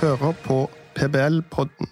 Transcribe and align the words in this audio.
hører 0.00 0.34
på 0.44 0.56
PBL-podden. 0.94 1.88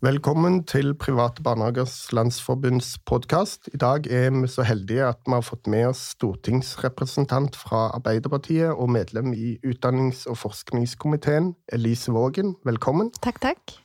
Velkommen 0.00 0.62
til 0.64 0.94
Private 0.96 1.42
Barnehagers 1.44 2.12
Landsforbunds 2.16 2.94
podkast. 3.04 3.68
I 3.74 3.76
dag 3.76 4.06
er 4.08 4.30
vi 4.32 4.48
så 4.48 4.64
heldige 4.64 5.04
at 5.10 5.20
vi 5.26 5.34
har 5.36 5.44
fått 5.44 5.68
med 5.68 5.90
oss 5.90 6.00
stortingsrepresentant 6.14 7.56
fra 7.60 7.90
Arbeiderpartiet 7.98 8.72
og 8.72 8.88
medlem 8.94 9.34
i 9.36 9.58
utdannings- 9.66 10.24
og 10.30 10.38
forskningskomiteen, 10.40 11.52
Elise 11.72 12.12
Vågen. 12.16 12.54
Velkommen. 12.64 13.12
Takk, 13.20 13.40
takk. 13.44 13.76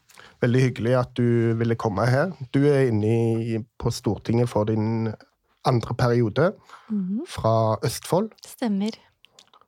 Veldig 0.42 0.62
hyggelig 0.70 0.96
at 1.02 1.12
du 1.20 1.54
ville 1.60 1.76
komme 1.76 2.08
her. 2.08 2.32
Du 2.54 2.62
er 2.64 2.88
inne 2.88 3.66
på 3.80 3.92
Stortinget 3.92 4.50
for 4.50 4.64
din 4.64 5.12
andre 5.66 5.96
periode, 5.96 6.54
Mhm. 6.90 7.26
fra 7.28 7.76
Østfold. 7.84 8.30
Stemmer. 8.46 8.92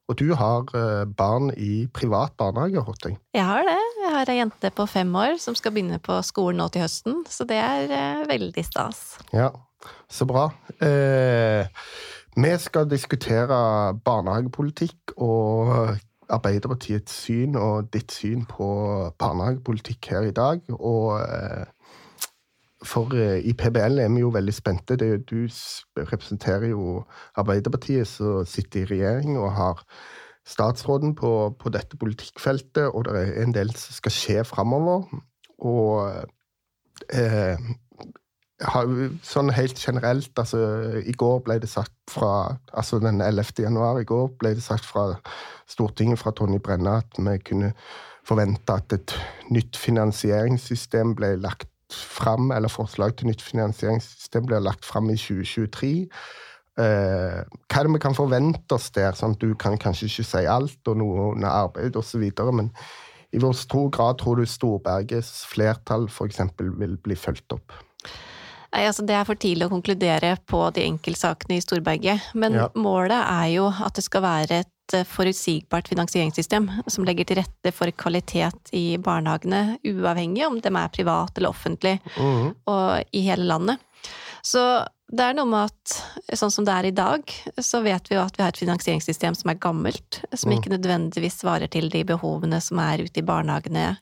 Og 0.08 0.16
du 0.20 0.32
har 0.40 0.70
eh, 0.72 1.04
barn 1.20 1.50
i 1.60 1.88
privat 1.94 2.32
barnehage, 2.40 2.80
Hotting? 2.80 3.18
jeg. 3.36 3.44
Har 3.44 3.64
det. 3.68 3.80
Jeg 4.04 4.14
har 4.14 4.30
ei 4.32 4.38
jente 4.40 4.72
på 4.72 4.86
fem 4.88 5.16
år 5.20 5.36
som 5.44 5.56
skal 5.56 5.74
begynne 5.76 6.00
på 6.00 6.22
skolen 6.24 6.62
nå 6.62 6.70
til 6.72 6.86
høsten, 6.86 7.26
så 7.28 7.44
det 7.48 7.60
er 7.60 7.92
eh, 7.92 8.28
veldig 8.30 8.64
stas. 8.64 9.18
Ja, 9.36 9.52
så 10.08 10.28
bra. 10.30 10.48
Eh, 10.80 11.68
vi 12.38 12.54
skal 12.64 12.88
diskutere 12.90 13.60
barnehagepolitikk 14.06 15.16
og 15.18 15.98
Arbeiderpartiets 16.28 17.14
syn 17.24 17.56
og 17.56 17.88
ditt 17.94 18.12
syn 18.12 18.44
på 18.48 18.68
barnehagepolitikk 19.20 20.10
her 20.12 20.28
i 20.28 20.36
dag. 20.36 20.64
Og 20.76 21.20
eh, 21.20 21.68
for 22.86 23.16
eh, 23.16 23.40
i 23.46 23.54
PBL 23.58 24.00
er 24.04 24.12
vi 24.14 24.22
jo 24.22 24.30
veldig 24.34 24.54
spente. 24.54 24.98
Det, 25.00 25.30
du 25.30 25.48
representerer 25.98 26.70
jo 26.70 27.04
Arbeiderpartiet 27.36 28.08
som 28.08 28.46
sitter 28.46 28.84
i 28.84 28.90
regjering 28.92 29.38
og 29.38 29.52
har 29.58 29.84
statsråden 30.48 31.16
på, 31.16 31.32
på 31.60 31.70
dette 31.74 31.98
politikkfeltet, 32.00 32.94
og 32.94 33.06
det 33.06 33.18
er 33.20 33.44
en 33.44 33.56
del 33.56 33.74
som 33.76 33.98
skal 33.98 34.16
skje 34.16 34.46
framover. 34.48 35.04
Og 35.58 36.08
eh, 37.12 37.58
sånn 39.28 39.52
helt 39.54 39.78
generelt, 39.78 40.32
altså 40.38 40.60
I 41.06 41.14
går 41.14 41.42
ble 41.46 41.60
det 41.62 41.70
sagt 41.70 41.94
fra 42.10 42.58
altså 42.74 43.00
den 43.00 43.22
11. 43.22 43.54
januar 43.60 44.00
i 44.02 44.08
går 44.08 44.32
ble 44.40 44.56
det 44.58 44.64
sagt 44.66 44.86
fra 44.86 45.12
Stortinget 45.70 46.20
fra 46.20 46.32
Tonje 46.34 46.60
Brenna 46.60 46.98
at 47.04 47.20
vi 47.20 47.38
kunne 47.46 47.74
forvente 48.28 48.74
at 48.74 48.94
et 48.94 49.14
nytt 49.54 49.78
finansieringssystem 49.78 51.14
ble 51.16 51.36
lagt 51.44 51.70
fram, 51.94 52.52
eller 52.52 52.72
forslag 52.72 53.16
til 53.18 53.30
nytt 53.30 53.42
finansieringssystem 53.42 54.46
blir 54.48 54.64
lagt 54.64 54.86
fram 54.86 55.10
i 55.10 55.18
2023. 55.18 55.92
Eh, 56.78 57.42
hva 57.42 57.80
er 57.80 57.88
det 57.88 57.94
vi 57.96 58.04
kan 58.04 58.18
forvente 58.18 58.76
oss 58.76 58.92
der? 58.94 59.16
Sånn, 59.18 59.38
du 59.42 59.54
kan 59.60 59.80
kanskje 59.82 60.12
ikke 60.12 60.28
si 60.30 60.46
alt, 60.46 60.80
og 60.86 61.00
noe 61.02 61.32
under 61.34 61.50
arbeid 61.50 61.98
osv., 61.98 62.28
men 62.54 62.72
i 63.36 63.42
hvor 63.42 63.56
stor 63.58 63.90
grad 63.92 64.22
tror 64.22 64.40
du 64.40 64.46
Storbergets 64.48 65.44
flertall 65.50 66.08
f.eks. 66.08 66.40
vil 66.80 66.96
bli 67.04 67.18
fulgt 67.20 67.52
opp? 67.56 67.74
Nei, 68.74 68.86
altså 68.88 69.06
Det 69.08 69.16
er 69.16 69.28
for 69.28 69.40
tidlig 69.40 69.68
å 69.68 69.72
konkludere 69.72 70.36
på 70.50 70.64
de 70.76 70.84
enkeltsakene 70.88 71.58
i 71.58 71.64
Storberget, 71.64 72.34
men 72.36 72.54
Ja. 72.54 72.68
målet 72.76 73.20
er 73.20 73.48
jo 73.56 73.68
at 73.70 73.94
det 73.96 74.04
skal 74.04 74.22
være 74.22 74.60
et 74.66 74.94
eh, 74.94 75.04
forutsigbart 75.04 75.88
finansieringssystem 75.88 76.70
som 76.88 77.06
legger 77.06 77.26
til 77.26 77.40
rette 77.42 77.74
for 77.74 77.92
kvalitet 77.92 78.72
i 78.74 78.98
barnehagene, 78.98 79.80
uavhengig 79.84 80.46
om 80.48 80.60
de 80.60 80.70
er 80.70 80.90
private 80.90 81.38
eller 81.38 81.50
offentlige, 81.50 82.00
mm. 82.18 82.56
og 82.68 83.04
i 83.14 83.22
hele 83.22 83.48
landet. 83.48 83.80
Så 84.48 84.62
det 85.12 85.24
er 85.24 85.36
noe 85.38 85.48
med 85.48 85.70
at 85.72 86.38
sånn 86.40 86.52
som 86.52 86.66
det 86.68 86.74
er 86.74 86.88
i 86.90 86.96
dag, 86.96 87.32
så 87.64 87.80
vet 87.84 88.10
vi 88.10 88.16
jo 88.18 88.24
at 88.24 88.36
vi 88.38 88.44
har 88.44 88.52
et 88.52 88.60
finansieringssystem 88.60 89.36
som 89.40 89.52
er 89.52 89.60
gammelt, 89.64 90.20
som 90.34 90.52
Mm. 90.52 90.58
ikke 90.58 90.74
nødvendigvis 90.76 91.40
svarer 91.42 91.72
til 91.72 91.90
de 91.90 92.04
behovene 92.04 92.60
som 92.62 92.80
er 92.80 93.04
ute 93.04 93.20
i 93.20 93.26
barnehagene, 93.28 93.98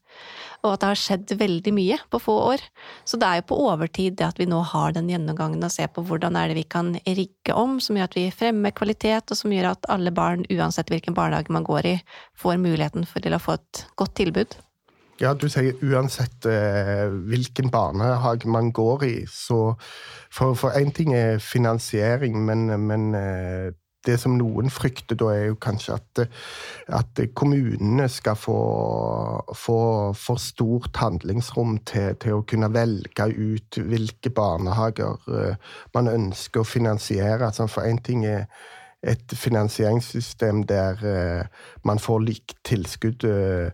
og 0.64 0.74
at 0.74 0.80
det 0.81 0.90
har 0.90 1.02
skjedd 1.02 1.38
veldig 1.38 1.74
mye 1.74 1.97
på 2.09 2.22
få 2.22 2.36
år. 2.53 2.62
Så 3.06 3.20
det 3.22 3.28
er 3.28 3.42
jo 3.42 3.50
på 3.53 3.59
overtid 3.70 4.18
det 4.18 4.25
at 4.25 4.40
vi 4.42 4.50
nå 4.50 4.64
har 4.66 4.94
den 4.94 5.09
gjennomgangen 5.09 5.64
og 5.64 5.72
ser 5.72 5.88
på 5.94 6.02
hvordan 6.06 6.36
er 6.36 6.50
det 6.50 6.58
vi 6.58 6.64
kan 6.64 6.94
rigge 7.06 7.53
om, 7.53 7.80
som 7.80 7.96
gjør 7.96 8.09
at 8.09 8.18
vi 8.18 8.30
fremmer 8.34 8.74
kvalitet, 8.74 9.30
og 9.30 9.38
som 9.38 9.53
gjør 9.53 9.72
at 9.72 9.86
alle 9.90 10.12
barn, 10.12 10.46
uansett 10.50 10.90
hvilken 10.90 11.14
barnehage 11.14 11.53
man 11.53 11.64
går 11.64 11.86
i, 11.86 12.02
får 12.36 12.58
muligheten 12.58 13.06
for 13.06 13.22
til 13.22 13.34
å 13.34 13.41
få 13.41 13.59
et 13.59 13.86
godt 13.96 14.16
tilbud. 14.16 14.58
Ja, 15.22 15.31
du 15.34 15.48
sier 15.48 15.78
uansett 15.80 16.44
eh, 16.50 17.08
hvilken 17.30 17.70
barnehage 17.72 18.50
man 18.52 18.74
går 18.76 19.03
i, 19.08 19.16
så 19.31 19.76
For 20.36 20.76
én 20.76 20.92
ting 20.92 21.14
er 21.16 21.40
finansiering, 21.40 22.42
men, 22.46 22.68
men 22.84 23.16
eh, 23.16 23.72
det 24.06 24.18
som 24.20 24.36
noen 24.36 24.68
frykter 24.70 25.16
da, 25.16 25.30
er 25.31 25.46
jo 25.50 25.58
kanskje 25.62 25.96
at, 25.96 26.24
at 27.00 27.22
kommunene 27.34 28.09
skal 28.12 28.36
få, 28.36 28.58
for 29.56 30.42
stort 30.42 31.00
handlingsrom 31.00 31.78
til, 31.88 32.18
til 32.20 32.40
å 32.40 32.46
kunne 32.47 32.74
velge 32.76 33.30
ut 33.32 33.80
hvilke 33.80 34.34
barnehager 34.36 35.30
eh, 35.32 35.78
man 35.96 36.12
ønsker 36.12 36.66
å 36.66 36.68
finansiere. 36.68 37.46
Altså, 37.47 37.70
for 37.72 37.88
én 37.88 38.03
ting 38.03 38.28
er 38.28 38.50
et 39.06 39.34
finansieringssystem 39.38 40.64
der 40.68 41.02
eh, 41.06 41.46
man 41.86 42.00
får 42.00 42.24
likt 42.26 42.58
tilskudd 42.66 43.26
eh, 43.30 43.72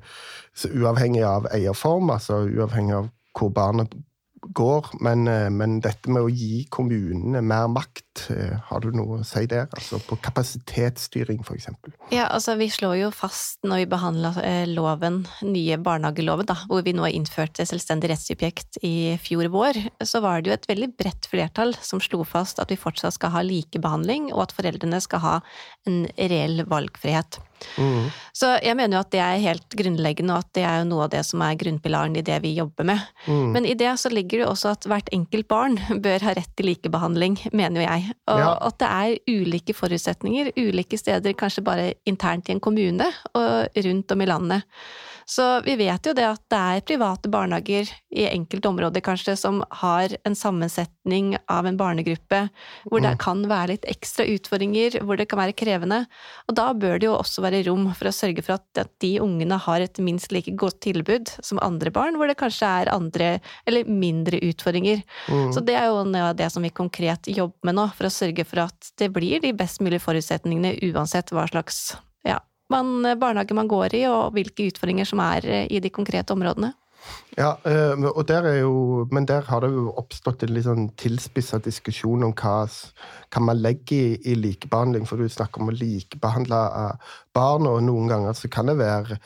så 0.55 0.71
uavhengig 0.75 1.23
av 1.25 1.47
eierform, 1.55 2.11
altså 2.13 2.43
uavhengig 2.49 2.97
av 2.97 3.11
hvor 3.37 3.51
barnet 3.55 3.93
går. 4.41 4.87
Men, 4.99 5.27
eh, 5.27 5.49
men 5.53 5.79
dette 5.83 6.09
med 6.11 6.25
å 6.25 6.31
gi 6.31 6.65
kommunene 6.73 7.41
mer 7.45 7.67
makt, 7.71 8.29
eh, 8.33 8.57
har 8.67 8.81
du 8.81 8.91
noe 8.91 9.19
å 9.19 9.25
si 9.25 9.45
der? 9.45 9.67
Altså 9.77 9.99
på 10.05 10.17
kapasitetsstyring, 10.21 11.41
f.eks. 11.45 11.69
Ja, 12.11 12.27
altså 12.27 12.57
vi 12.59 12.69
slår 12.69 12.97
jo 12.99 13.11
fast 13.11 13.61
når 13.63 13.83
vi 13.83 13.89
behandla 13.93 14.33
eh, 14.43 14.65
loven, 14.67 15.25
nye 15.45 15.77
barnehageloven, 15.77 16.49
da, 16.49 16.57
hvor 16.67 16.83
vi 16.85 16.95
nå 16.97 17.05
har 17.05 17.15
innført 17.15 17.59
et 17.59 17.69
selvstendig 17.69 18.11
rettssubjekt 18.11 18.81
i 18.83 19.17
fjor 19.21 19.51
vår, 19.53 19.79
så 20.03 20.23
var 20.23 20.41
det 20.41 20.51
jo 20.51 20.57
et 20.57 20.69
veldig 20.71 20.91
bredt 20.97 21.29
flertall 21.31 21.75
som 21.81 22.01
slo 22.03 22.25
fast 22.27 22.59
at 22.59 22.73
vi 22.73 22.79
fortsatt 22.79 23.17
skal 23.17 23.35
ha 23.35 23.45
likebehandling, 23.45 24.31
og 24.33 24.47
at 24.47 24.57
foreldrene 24.57 25.01
skal 25.03 25.25
ha 25.25 25.37
en 25.87 26.05
reell 26.17 26.65
valgfrihet. 26.69 27.39
Mhm. 27.77 28.11
Så 28.33 28.47
jeg 28.63 28.77
mener 28.79 28.95
jo 28.95 29.01
at 29.03 29.11
det 29.11 29.19
er 29.19 29.41
helt 29.43 29.75
grunnleggende, 29.75 30.33
og 30.33 30.39
at 30.45 30.53
det 30.55 30.63
er 30.63 30.77
jo 30.79 30.85
noe 30.87 31.03
av 31.03 31.09
det 31.11 31.25
som 31.27 31.41
er 31.43 31.57
grunnpilaren 31.59 32.15
i 32.15 32.23
det 32.25 32.37
vi 32.41 32.53
jobber 32.55 32.87
med. 32.87 33.01
Mm. 33.27 33.51
Men 33.51 33.65
i 33.67 33.73
det 33.75 33.91
så 33.99 34.09
ligger 34.09 34.39
det 34.39 34.45
jo 34.45 34.51
også 34.53 34.71
at 34.71 34.87
hvert 34.87 35.11
enkelt 35.11 35.47
barn 35.51 35.75
bør 36.05 36.23
ha 36.23 36.33
rett 36.37 36.49
til 36.55 36.69
likebehandling, 36.71 37.37
mener 37.51 37.81
jo 37.83 37.87
jeg. 37.89 38.15
Og 38.31 38.39
Ja. 38.39 38.57
at 38.61 38.77
det 38.79 38.87
er 38.87 39.35
ulike 39.35 39.73
forutsetninger, 39.75 40.53
ulike 40.57 40.97
steder, 40.97 41.33
kanskje 41.33 41.63
bare 41.63 41.93
internt 42.07 42.49
i 42.49 42.55
en 42.55 42.63
kommune 42.63 43.05
og 43.35 43.67
rundt 43.85 44.11
om 44.11 44.21
i 44.21 44.25
landet. 44.25 44.63
Så 45.25 45.61
vi 45.65 45.75
vet 45.79 46.05
jo 46.05 46.13
det 46.17 46.25
at 46.27 46.41
det 46.51 46.59
er 46.59 46.85
private 46.85 47.29
barnehager 47.31 47.89
i 48.11 48.25
enkelte 48.27 48.69
områder 48.69 49.03
kanskje 49.05 49.37
som 49.39 49.63
har 49.81 50.13
en 50.27 50.35
sammensetning 50.35 51.35
av 51.51 51.67
en 51.67 51.77
barnegruppe 51.77 52.49
hvor 52.89 53.01
det 53.01 53.11
Mm. 53.11 53.17
kan 53.17 53.43
være 53.47 53.67
litt 53.73 53.85
ekstra 53.85 54.25
utfordringer, 54.25 55.01
hvor 55.03 55.17
det 55.17 55.27
kan 55.29 55.39
være 55.39 55.53
krevende. 55.53 56.05
Og 56.49 56.55
da 56.55 56.73
bør 56.73 56.99
det 56.99 57.07
jo 57.07 57.17
også 57.17 57.41
være 57.41 57.63
rom 57.67 57.93
for 57.93 58.07
å 58.07 58.13
sørge 58.15 58.43
for 58.43 58.53
at, 58.59 58.87
de 58.99 59.19
ungene 59.19 59.57
har 59.57 59.81
et 59.81 59.99
minst 59.99 60.31
like 60.31 60.51
godt 60.55 60.81
tilbud 60.81 61.29
som 61.41 61.59
andre 61.61 61.91
barn, 61.91 62.15
hvor 62.15 62.27
det 62.27 62.37
kanskje 62.37 62.65
er 62.81 62.93
andre 62.93 63.39
eller 63.67 63.85
mindre 63.85 64.39
utfordringer. 64.41 65.03
Mm. 65.27 65.51
Så 65.53 65.63
det 65.65 65.75
er 65.75 65.87
jo 65.91 66.03
noe 66.03 66.31
av 66.31 66.35
det 66.35 66.51
som 66.51 66.63
vi 66.63 66.69
konkret 66.69 67.27
jobber 67.27 67.57
med 67.63 67.75
nå, 67.75 67.89
for 67.95 68.07
å 68.07 68.13
sørge 68.13 68.45
for 68.45 68.65
at 68.67 68.91
det 68.97 69.11
blir 69.13 69.41
de 69.41 69.51
best 69.53 69.81
mulige 69.81 70.01
forutsetningene 70.03 70.77
uansett 70.91 71.31
hva 71.31 71.47
slags 71.49 71.95
man, 72.71 72.93
barnehage 73.19 73.57
man 73.57 73.69
går 73.71 73.97
i, 73.99 74.05
og 74.09 74.31
hvilke 74.35 74.69
utfordringer 74.71 75.09
som 75.09 75.21
er 75.23 75.47
eh, 75.47 75.65
i 75.69 75.83
de 75.83 75.91
konkrete 75.93 76.33
områdene. 76.35 76.73
Ja, 77.33 77.55
eh, 77.65 77.97
og 78.11 78.25
der 78.29 78.45
er 78.45 78.57
jo, 78.59 79.07
men 79.11 79.25
der 79.25 79.45
har 79.47 79.63
det 79.63 79.71
jo 79.73 79.89
oppstått 79.97 80.43
en 80.45 80.53
litt 80.53 80.67
sånn 80.67 80.89
tilspissa 80.99 81.61
diskusjon 81.63 82.25
om 82.27 82.33
hva, 82.37 82.65
hva 83.31 83.41
man 83.43 83.61
legger 83.61 84.11
i, 84.11 84.19
i 84.33 84.35
likebehandling. 84.37 85.07
For 85.09 85.17
du 85.17 85.31
snakker 85.31 85.63
om 85.63 85.71
å 85.71 85.77
likebehandle 85.77 86.59
eh, 86.81 87.15
barn, 87.33 87.69
og 87.71 87.81
noen 87.87 88.11
ganger 88.11 88.37
så 88.37 88.51
kan 88.53 88.69
det 88.69 88.77
være 88.81 89.17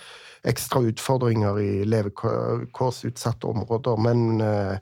ekstra 0.46 0.84
utfordringer 0.86 1.60
i 1.60 1.70
levekårsutsatte 1.90 3.50
områder. 3.50 4.02
Men 4.08 4.42
eh, 4.46 4.76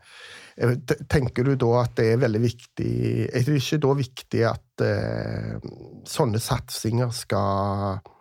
eh, 0.57 0.77
te- 0.85 1.01
tenker 1.09 1.47
du 1.47 1.55
da 1.59 1.71
at 1.85 1.95
det 1.97 2.09
er 2.11 2.23
veldig 2.25 2.41
viktig 2.43 2.93
Er 3.29 3.47
det 3.47 3.61
ikke 3.61 3.79
da 3.87 3.93
viktig 4.03 4.43
at 4.51 4.83
eh, 4.85 5.53
sånne 6.09 6.43
satsinger 6.43 7.15
skal 7.15 7.95
eh, 7.95 8.01
eh, 8.03 8.12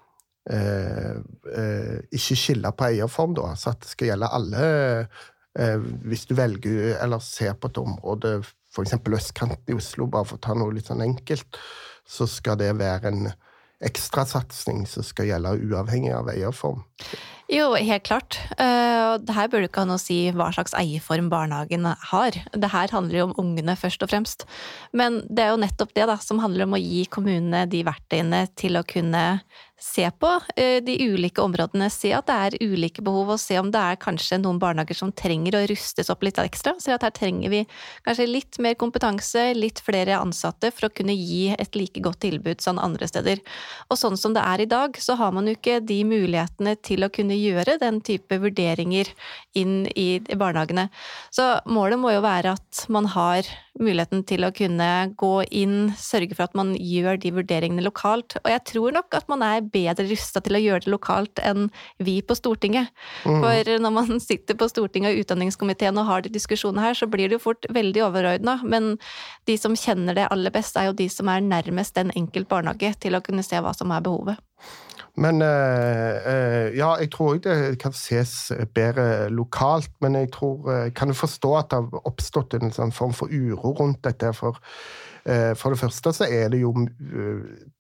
ikke 0.51 2.35
skille 2.35 2.73
på 2.75 2.89
eierform, 2.89 3.37
da. 3.39 3.53
Så 3.55 3.71
at 3.71 3.85
det 3.85 3.93
skal 3.93 4.09
gjelde 4.11 4.33
alle. 4.35 4.65
Eh, 5.59 5.79
hvis 6.09 6.25
du 6.27 6.35
velger 6.35 6.97
eller 7.03 7.21
ser 7.25 7.55
på 7.61 7.69
et 7.69 7.81
område, 7.81 8.39
f.eks. 8.73 8.97
østkanten 8.97 9.75
i 9.75 9.77
Oslo, 9.77 10.09
bare 10.09 10.29
for 10.29 10.41
å 10.41 10.45
ta 10.47 10.57
noe 10.57 10.73
litt 10.73 10.89
sånn 10.89 11.05
enkelt, 11.05 11.61
så 12.09 12.29
skal 12.31 12.57
det 12.61 12.73
være 12.79 13.13
en 13.13 13.27
ekstrasatsing 13.83 14.85
som 14.87 15.05
skal 15.05 15.29
gjelde 15.29 15.57
uavhengig 15.67 16.13
av 16.15 16.31
eierform. 16.33 16.85
Jo, 17.53 17.73
helt 17.75 18.05
klart. 18.07 18.39
Eh, 18.57 18.93
Og 19.13 19.27
det 19.27 19.35
her 19.37 19.49
burde 19.53 19.69
ikke 19.69 19.83
ha 19.83 19.89
noe 19.91 19.99
å 19.99 20.01
si 20.01 20.31
hva 20.33 20.47
slags 20.55 20.73
eierform 20.79 21.29
barnehagen 21.29 21.85
har. 21.85 22.39
Det 22.55 22.71
her 22.73 22.95
handler 22.95 23.19
jo 23.19 23.27
om 23.29 23.35
ungene 23.43 23.75
først 23.77 24.05
og 24.07 24.13
fremst. 24.13 24.47
Men 24.97 25.21
det 25.29 25.45
er 25.45 25.53
jo 25.53 25.61
nettopp 25.61 25.93
det 25.99 26.07
da, 26.09 26.17
som 26.23 26.41
handler 26.41 26.65
om 26.65 26.79
å 26.79 26.81
gi 26.81 27.05
kommunene 27.13 27.67
de 27.69 27.83
verktøyene 27.85 28.47
til 28.57 28.81
å 28.81 28.87
kunne 28.89 29.43
se 29.83 30.05
på 30.11 30.31
eh, 30.57 30.79
de 30.85 30.95
ulike 31.11 31.43
områdene, 31.43 31.89
se 31.91 32.13
at 32.15 32.29
det 32.29 32.37
er 32.47 32.71
ulike 32.71 33.03
behov, 33.03 33.33
og 33.35 33.41
se 33.43 33.59
om 33.59 33.71
det 33.75 33.81
er 33.83 33.99
kanskje 34.01 34.39
noen 34.39 34.61
barnehager 34.63 34.97
som 34.97 35.11
trenger 35.11 35.57
å 35.59 35.63
rustes 35.71 36.11
opp 36.13 36.23
litt 36.23 36.39
ekstra. 36.39 36.77
Se 36.83 36.95
at 36.95 37.03
her 37.03 37.15
trenger 37.17 37.51
vi 37.51 37.65
kanskje 38.07 38.29
litt 38.31 38.61
mer 38.63 38.77
kompetanse, 38.79 39.49
litt 39.59 39.83
flere 39.83 40.21
ansatte 40.21 40.71
for 40.75 40.87
å 40.87 40.93
kunne 40.95 41.17
gi 41.19 41.51
et 41.57 41.79
like 41.79 42.03
godt 42.05 42.23
tilbud 42.23 42.63
som 42.63 42.79
andre 42.79 43.09
steder. 43.11 43.43
Og 43.91 43.99
sånn 43.99 44.19
som 44.21 44.37
det 44.37 44.45
er 44.47 44.63
i 44.63 44.71
dag, 44.71 44.97
så 45.03 45.19
har 45.19 45.35
man 45.35 45.51
jo 45.51 45.57
ikke 45.59 45.81
de 45.83 45.99
mulighetene 46.07 46.77
til 46.87 47.03
å 47.03 47.11
kunne 47.13 47.39
gjøre 47.39 47.81
den 47.83 47.99
type 48.07 48.39
vurderinger 48.43 49.11
inn 49.59 49.83
i 49.99 50.23
barnehagene. 50.31 50.89
Så 51.35 51.49
målet 51.67 51.99
må 51.99 52.15
jo 52.15 52.23
være 52.23 52.55
at 52.55 52.87
man 52.93 53.11
har 53.17 53.51
muligheten 53.81 54.21
til 54.29 54.45
å 54.45 54.53
kunne 54.55 54.89
gå 55.19 55.31
inn, 55.55 55.93
sørge 55.97 56.37
for 56.37 56.45
at 56.45 56.57
man 56.59 56.75
gjør 56.77 57.19
de 57.23 57.33
vurderingene 57.39 57.85
lokalt. 57.85 58.37
Og 58.43 58.51
jeg 58.53 58.65
tror 58.69 58.97
nok 58.99 59.17
at 59.17 59.29
man 59.33 59.45
er 59.47 59.65
bedre 59.65 60.07
rusta 60.11 60.43
til 60.45 60.59
å 60.59 60.63
gjøre 60.63 60.85
det 60.85 60.93
lokalt 60.93 61.43
enn 61.43 61.71
vi 62.03 62.19
på 62.27 62.37
Stortinget. 62.37 62.93
Mm. 63.25 63.41
For 63.41 63.73
når 63.87 63.95
man 63.97 64.23
sitter 64.23 64.59
på 64.59 64.69
Stortinget 64.71 65.15
og 65.15 65.25
utdanningskomiteen 65.25 66.01
og 66.01 66.09
har 66.11 66.25
de 66.25 66.35
diskusjonene 66.35 66.85
her, 66.89 66.99
så 66.99 67.09
blir 67.11 67.31
det 67.31 67.39
jo 67.39 67.47
fort 67.49 67.69
veldig 67.73 68.07
overordna. 68.09 68.59
Men 68.63 68.97
de 69.49 69.59
som 69.61 69.77
kjenner 69.79 70.19
det 70.19 70.29
aller 70.31 70.55
best, 70.55 70.77
er 70.77 70.91
jo 70.91 70.99
de 70.99 71.09
som 71.13 71.31
er 71.33 71.45
nærmest 71.45 71.99
en 72.01 72.13
enkelt 72.17 72.51
barnehage 72.53 72.95
til 73.03 73.17
å 73.17 73.25
kunne 73.25 73.47
se 73.47 73.61
hva 73.63 73.75
som 73.77 73.95
er 73.95 74.05
behovet. 74.05 74.41
Men 75.17 75.43
uh, 75.43 76.73
ja, 76.77 76.95
jeg 76.97 77.11
tror 77.13 77.37
det 77.45 77.77
kan 77.83 77.93
ses 77.93 78.53
bedre 78.75 79.29
lokalt. 79.29 79.91
Men 80.01 80.15
jeg 80.15 80.33
tror 80.33 80.89
Kan 80.97 81.09
du 81.09 81.15
forstå 81.15 81.57
at 81.59 81.71
det 81.71 81.83
har 81.83 82.09
oppstått 82.09 82.55
en 82.57 82.73
sånn 82.73 82.93
form 82.93 83.13
for 83.13 83.29
uro 83.29 83.75
rundt 83.77 84.01
dette? 84.07 84.33
For, 84.33 84.57
uh, 85.29 85.53
for 85.59 85.75
det 85.75 85.81
første 85.83 86.15
så 86.17 86.25
er 86.25 86.49
det 86.55 86.63
jo 86.63 86.73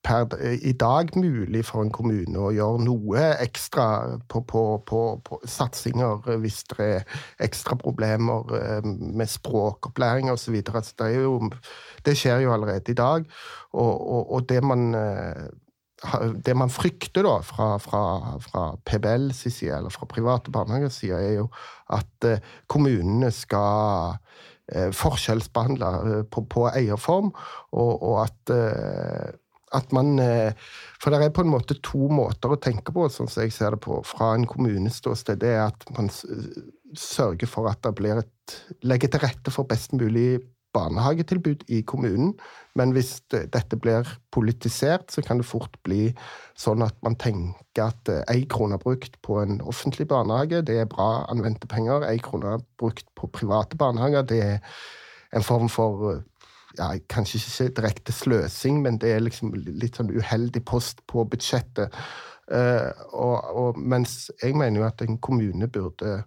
per 0.04 0.28
i 0.60 0.74
dag 0.76 1.16
mulig 1.16 1.64
for 1.64 1.86
en 1.86 1.94
kommune 1.94 2.36
å 2.36 2.52
gjøre 2.52 2.84
noe 2.84 3.24
ekstra 3.40 4.18
på, 4.28 4.44
på, 4.44 4.66
på, 4.86 5.00
på 5.24 5.40
satsinger 5.48 6.36
hvis 6.42 6.62
det 6.74 6.88
er 6.98 7.18
ekstra 7.46 7.78
problemer 7.80 8.82
med 8.84 9.30
språkopplæring 9.30 10.28
osv. 10.30 10.60
så 10.66 10.94
det, 10.98 11.16
det 12.04 12.16
skjer 12.18 12.44
jo 12.44 12.52
allerede 12.52 12.92
i 12.92 12.98
dag. 12.98 13.24
Og, 13.72 13.94
og, 14.12 14.32
og 14.32 14.48
det 14.48 14.64
man 14.64 14.90
det 16.44 16.54
man 16.58 16.70
frykter 16.72 17.26
da 17.26 17.36
fra, 17.46 17.76
fra, 17.82 18.02
fra 18.42 18.64
PBLs 18.88 19.44
side, 19.46 19.76
eller 19.76 19.92
fra 19.92 20.08
private 20.10 20.50
barnehagers 20.54 20.98
side, 21.02 21.18
er 21.18 21.36
jo 21.40 21.48
at 21.92 22.26
eh, 22.26 22.42
kommunene 22.70 23.30
skal 23.34 24.16
eh, 24.72 24.90
forskjellsbehandle 24.96 25.92
eh, 26.00 26.24
på, 26.26 26.44
på 26.50 26.66
eierform, 26.72 27.30
og, 27.70 27.92
og 28.02 28.16
at, 28.24 28.54
at 29.72 29.94
man 29.96 30.16
For 31.00 31.10
det 31.10 31.22
er 31.22 31.34
på 31.34 31.46
en 31.46 31.52
måte 31.52 31.78
to 31.80 32.08
måter 32.12 32.52
å 32.52 32.60
tenke 32.60 32.94
på, 32.94 33.06
sånn 33.08 33.30
som 33.30 33.44
jeg 33.44 33.54
ser 33.54 33.76
det 33.76 33.82
på, 33.86 34.02
fra 34.06 34.34
en 34.36 34.48
kommunes 34.48 34.98
ståsted. 35.00 35.40
Det 35.40 35.54
er 35.54 35.68
at 35.70 35.86
man 35.96 36.10
sørger 36.98 37.48
for 37.48 37.70
at 37.70 37.80
det 37.86 37.94
blir 37.96 38.20
et 38.20 38.28
Legger 38.84 39.08
til 39.08 39.22
rette 39.22 39.52
for 39.54 39.64
best 39.70 39.94
mulig 39.96 40.42
barnehagetilbud 40.72 41.64
i 41.68 41.82
kommunen. 41.86 42.32
Men 42.74 42.94
hvis 42.96 43.20
det, 43.32 43.44
dette 43.54 43.76
blir 43.76 44.08
politisert, 44.32 45.12
så 45.12 45.22
kan 45.24 45.40
det 45.40 45.48
fort 45.48 45.76
bli 45.84 46.10
sånn 46.58 46.84
at 46.84 46.96
man 47.04 47.18
tenker 47.20 47.86
at 47.86 48.08
én 48.12 48.42
eh, 48.42 48.48
krone 48.50 48.78
brukt 48.80 49.18
på 49.24 49.40
en 49.42 49.60
offentlig 49.60 50.08
barnehage, 50.08 50.62
det 50.66 50.80
er 50.80 50.90
bra 50.90 51.26
anvendte 51.32 51.68
penger. 51.68 52.06
Én 52.08 52.22
krone 52.24 52.58
brukt 52.80 53.06
på 53.18 53.30
private 53.32 53.76
barnehager, 53.76 54.26
det 54.28 54.42
er 54.42 54.60
en 55.32 55.44
form 55.46 55.68
for 55.72 56.22
ja, 56.78 56.94
Kanskje 57.08 57.40
ikke 57.40 57.74
direkte 57.76 58.12
sløsing, 58.16 58.82
men 58.82 58.98
det 59.00 59.10
er 59.12 59.24
liksom 59.24 59.52
litt 59.54 59.98
sånn 59.98 60.12
uheldig 60.12 60.64
post 60.64 61.02
på 61.10 61.24
budsjettet. 61.28 61.92
Uh, 62.52 62.90
og, 63.12 63.36
og, 63.56 63.78
mens 63.78 64.30
jeg 64.42 64.56
mener 64.58 64.82
jo 64.82 64.86
at 64.88 65.04
en 65.04 65.18
kommune 65.22 65.68
burde 65.72 66.22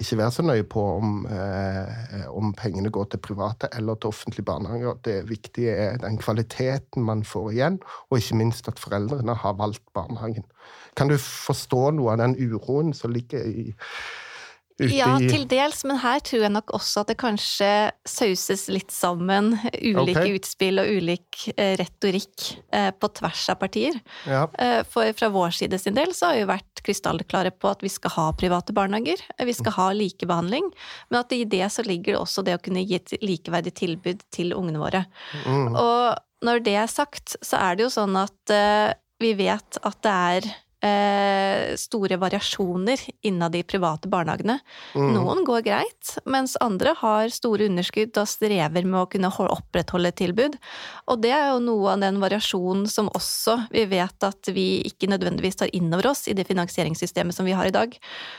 ikke 0.00 0.16
være 0.16 0.32
så 0.32 0.42
nøye 0.42 0.64
på 0.64 0.82
om, 0.96 1.26
eh, 1.26 2.28
om, 2.28 2.52
pengene 2.56 2.90
går 2.90 3.10
til 3.12 3.20
private 3.20 3.68
eller 3.76 3.94
til 3.94 4.08
offentlige 4.08 4.44
barnehager. 4.44 4.94
Det 5.04 5.28
viktige 5.28 5.70
er 5.70 5.96
den 6.00 6.18
kvaliteten 6.18 7.04
man 7.04 7.24
får 7.24 7.50
igjen, 7.50 7.80
og 8.10 8.18
ikke 8.18 8.36
minst 8.40 8.68
at 8.68 8.80
foreldrene 8.80 9.34
har 9.34 9.52
valgt 9.60 9.84
barnehagen. 9.94 10.44
Kan 10.96 11.08
du 11.08 11.16
forstå 11.18 11.90
noe 11.90 12.12
av 12.12 12.22
den 12.22 12.36
uroen 12.40 12.92
som 12.96 13.12
ligger 13.12 13.44
i 13.44 13.72
ja, 14.90 15.10
til 15.20 15.44
dels, 15.50 15.82
men 15.88 15.98
her 16.02 16.22
tror 16.24 16.44
jeg 16.46 16.52
nok 16.54 16.72
også 16.76 17.02
at 17.02 17.12
det 17.12 17.16
kanskje 17.20 17.68
sauses 18.08 18.66
litt 18.72 18.92
sammen 18.94 19.52
ulike 19.78 20.24
okay. 20.24 20.34
utspill 20.38 20.82
og 20.82 20.90
ulik 20.98 21.44
eh, 21.54 21.74
retorikk 21.80 22.48
eh, 22.74 22.90
på 22.96 23.10
tvers 23.20 23.44
av 23.52 23.60
partier. 23.60 23.98
Ja. 24.28 24.46
Eh, 24.58 24.80
for 24.88 25.12
fra 25.18 25.30
vår 25.34 25.54
side 25.60 25.78
sin 25.82 25.98
del 25.98 26.14
så 26.16 26.30
har 26.32 26.40
vi 26.40 26.48
vært 26.52 26.82
krystallklare 26.86 27.54
på 27.54 27.70
at 27.70 27.84
vi 27.84 27.92
skal 27.92 28.16
ha 28.16 28.26
private 28.38 28.74
barnehager, 28.76 29.22
vi 29.38 29.56
skal 29.56 29.76
ha 29.78 29.90
likebehandling, 29.96 30.72
men 31.10 31.20
at 31.20 31.36
i 31.36 31.44
det 31.44 31.64
så 31.74 31.84
ligger 31.86 32.16
det 32.16 32.22
også 32.22 32.46
det 32.46 32.58
å 32.58 32.62
kunne 32.62 32.82
gi 32.82 32.98
et 32.98 33.14
likeverdig 33.22 33.76
tilbud 33.78 34.26
til 34.34 34.56
ungene 34.56 34.82
våre. 34.82 35.04
Mm. 35.46 35.76
Og 35.78 36.42
når 36.42 36.66
det 36.66 36.76
er 36.80 36.90
sagt, 36.90 37.36
så 37.44 37.60
er 37.60 37.78
det 37.78 37.86
jo 37.86 37.94
sånn 37.94 38.18
at 38.18 38.56
vi 39.22 39.32
vet 39.38 39.78
at 39.86 39.98
det 40.02 40.12
er 40.12 40.48
eh, 40.82 41.76
store 41.76 42.16
variasjoner 42.16 43.00
innad 43.22 43.52
de 43.52 43.62
private 43.62 44.08
barnehagene. 44.08 44.58
Mm. 44.94 45.12
Noen 45.14 45.44
går 45.46 45.64
greit, 45.66 46.14
mens 46.24 46.56
andre 46.60 46.94
har 46.98 47.30
store 47.32 47.68
underskudd 47.70 48.16
og 48.20 48.28
strever 48.28 48.86
med 48.86 49.00
å 49.00 49.08
kunne 49.10 49.30
opprettholde 49.32 50.12
et 50.12 50.18
tilbud. 50.20 50.58
Og 51.10 51.22
det 51.22 51.32
er 51.34 51.52
jo 51.52 51.62
noe 51.62 51.94
av 51.94 52.02
den 52.02 52.20
variasjonen 52.22 52.88
som 52.90 53.10
også 53.14 53.58
vi 53.72 53.86
vet 53.90 54.26
at 54.26 54.52
vi 54.54 54.82
ikke 54.88 55.10
nødvendigvis 55.12 55.60
tar 55.62 55.72
inn 55.76 55.92
over 55.92 56.10
oss 56.12 56.26
i 56.28 56.36
det 56.36 56.46
finansieringssystemet 56.48 57.36
som 57.36 57.48
vi 57.48 57.56
har 57.56 57.68
i 57.68 57.74
dag. 57.74 57.94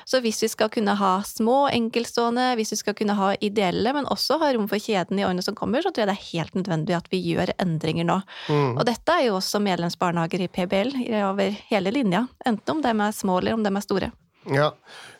Så 0.06 0.22
hvis 0.24 0.44
vi 0.44 0.52
skal 0.52 0.72
kunne 0.74 0.96
ha 1.00 1.14
små, 1.28 1.68
enkeltstående, 1.74 2.54
hvis 2.60 2.74
vi 2.76 2.82
skal 2.82 2.98
kunne 2.98 3.18
ha 3.18 3.34
ideelle, 3.40 3.96
men 3.96 4.10
også 4.12 4.40
ha 4.42 4.52
rom 4.54 4.68
for 4.72 4.82
kjeden 4.82 5.20
i 5.20 5.26
årene 5.28 5.46
som 5.46 5.58
kommer, 5.58 5.84
så 5.84 5.92
tror 5.92 6.06
jeg 6.06 6.12
det 6.12 6.18
er 6.18 6.32
helt 6.34 6.58
nødvendig 6.60 6.98
at 6.98 7.10
vi 7.14 7.22
gjør 7.24 7.54
endringer 7.62 8.08
nå. 8.10 8.20
Mm. 8.50 8.78
Og 8.78 8.86
dette 8.90 9.16
er 9.16 9.28
jo 9.30 9.38
også 9.40 9.62
medlemsbarnehager 9.64 10.46
i 10.46 10.52
PBL 10.52 10.96
over 11.24 11.60
hele 11.70 11.94
linja. 11.94 12.26
Enten 12.46 12.76
om 12.76 12.84
de 12.84 12.94
er 12.94 13.16
små 13.16 13.40
eller 13.40 13.58
om 13.58 13.64
de 13.66 13.72
er 13.74 13.86
store. 13.86 14.12
Ja, 14.52 14.74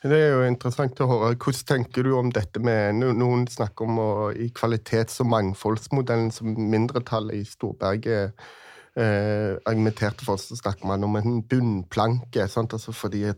det 0.04 0.18
er 0.20 0.34
jo 0.34 0.48
interessant 0.50 1.00
å 1.00 1.08
høre. 1.08 1.38
Hvordan 1.40 1.68
tenker 1.70 2.04
du 2.04 2.12
om 2.18 2.32
dette 2.36 2.60
med 2.60 3.00
Noen 3.00 3.46
snakker 3.48 3.88
om 3.88 4.02
å, 4.04 4.10
i 4.36 4.50
kvalitets- 4.52 5.22
og 5.24 5.30
mangfoldsmodellen 5.32 6.34
som 6.36 6.52
mindretallet 6.58 7.40
i 7.40 7.46
Storberget 7.48 8.34
eh, 9.00 9.54
argumenterte 9.64 10.28
for, 10.28 10.42
så 10.42 10.60
snakker 10.60 10.90
man 10.92 11.08
om 11.08 11.16
en 11.20 11.40
bunnplanke. 11.48 12.50
Altså 12.50 12.92
fordi 12.92 13.30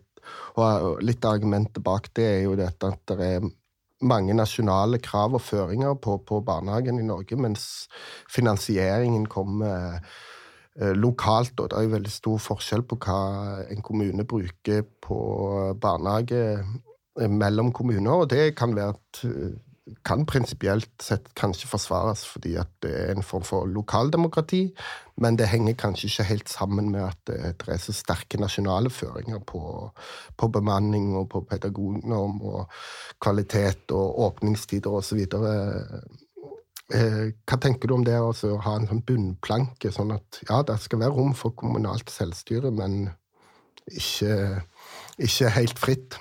og 0.58 1.04
Litt 1.06 1.22
av 1.22 1.38
argumentet 1.38 1.84
bak 1.86 2.10
det 2.18 2.26
er 2.26 2.42
jo 2.48 2.56
dette 2.58 2.90
at 2.90 3.12
det 3.12 3.28
er 3.38 3.46
mange 4.06 4.34
nasjonale 4.36 4.98
krav 5.04 5.38
og 5.38 5.44
føringer 5.46 5.94
på, 6.02 6.18
på 6.26 6.42
barnehagen 6.46 6.98
i 7.00 7.06
Norge, 7.06 7.38
mens 7.38 7.86
finansieringen 8.32 9.28
kommer 9.30 10.02
lokalt, 10.76 11.60
og 11.60 11.70
det 11.72 11.78
er 11.78 11.86
jo 11.86 11.94
veldig 11.94 12.12
stor 12.12 12.42
forskjell 12.44 12.84
på 12.84 12.98
hva 13.06 13.20
en 13.72 13.84
kommune 13.86 14.26
bruker 14.28 14.84
på 15.04 15.20
barnehage 15.82 16.42
eh, 16.60 17.30
mellom 17.32 17.72
kommuner, 17.72 18.26
og 18.26 18.30
det 18.34 18.56
kan 18.60 18.76
være 18.76 18.98
at 18.98 19.22
eh, 19.30 19.54
kan 20.06 20.24
prinsipielt 20.26 20.90
sett 21.02 21.28
kanskje 21.38 21.70
forsvares 21.70 22.24
fordi 22.26 22.56
at 22.58 22.72
det 22.82 22.92
er 23.04 23.12
en 23.14 23.24
form 23.24 23.44
for 23.46 23.70
lokaldemokrati, 23.70 24.64
men 25.22 25.38
det 25.38 25.52
henger 25.52 25.78
kanskje 25.78 26.10
ikke 26.10 26.28
helt 26.32 26.50
sammen 26.50 26.90
med 26.92 27.06
at 27.06 27.22
det 27.30 27.70
er 27.70 27.80
så 27.80 27.94
sterke 27.94 28.42
nasjonale 28.42 28.90
føringer 28.90 29.44
på, 29.46 29.62
på 30.38 30.50
bemanning 30.50 31.14
og 31.16 31.30
på 31.30 31.44
pedagognorm 31.52 32.42
og 32.42 32.74
kvalitet 33.22 33.94
og 33.94 34.20
åpningstider 34.26 34.90
osv. 34.90 35.22
Eh, 36.94 37.32
hva 37.50 37.58
tenker 37.58 37.90
du 37.90 37.96
om 37.96 38.04
det 38.06 38.18
å 38.22 38.32
ha 38.62 38.76
en 38.78 38.86
sånn 38.90 39.02
bunnplanke, 39.08 39.90
sånn 39.94 40.14
at 40.14 40.42
ja, 40.46 40.60
det 40.68 40.78
skal 40.84 41.02
være 41.02 41.16
rom 41.18 41.34
for 41.38 41.56
kommunalt 41.58 42.12
selvstyre, 42.14 42.70
men 42.76 43.08
ikke, 43.90 44.62
ikke 45.18 45.54
helt 45.58 45.82
fritt? 45.82 46.20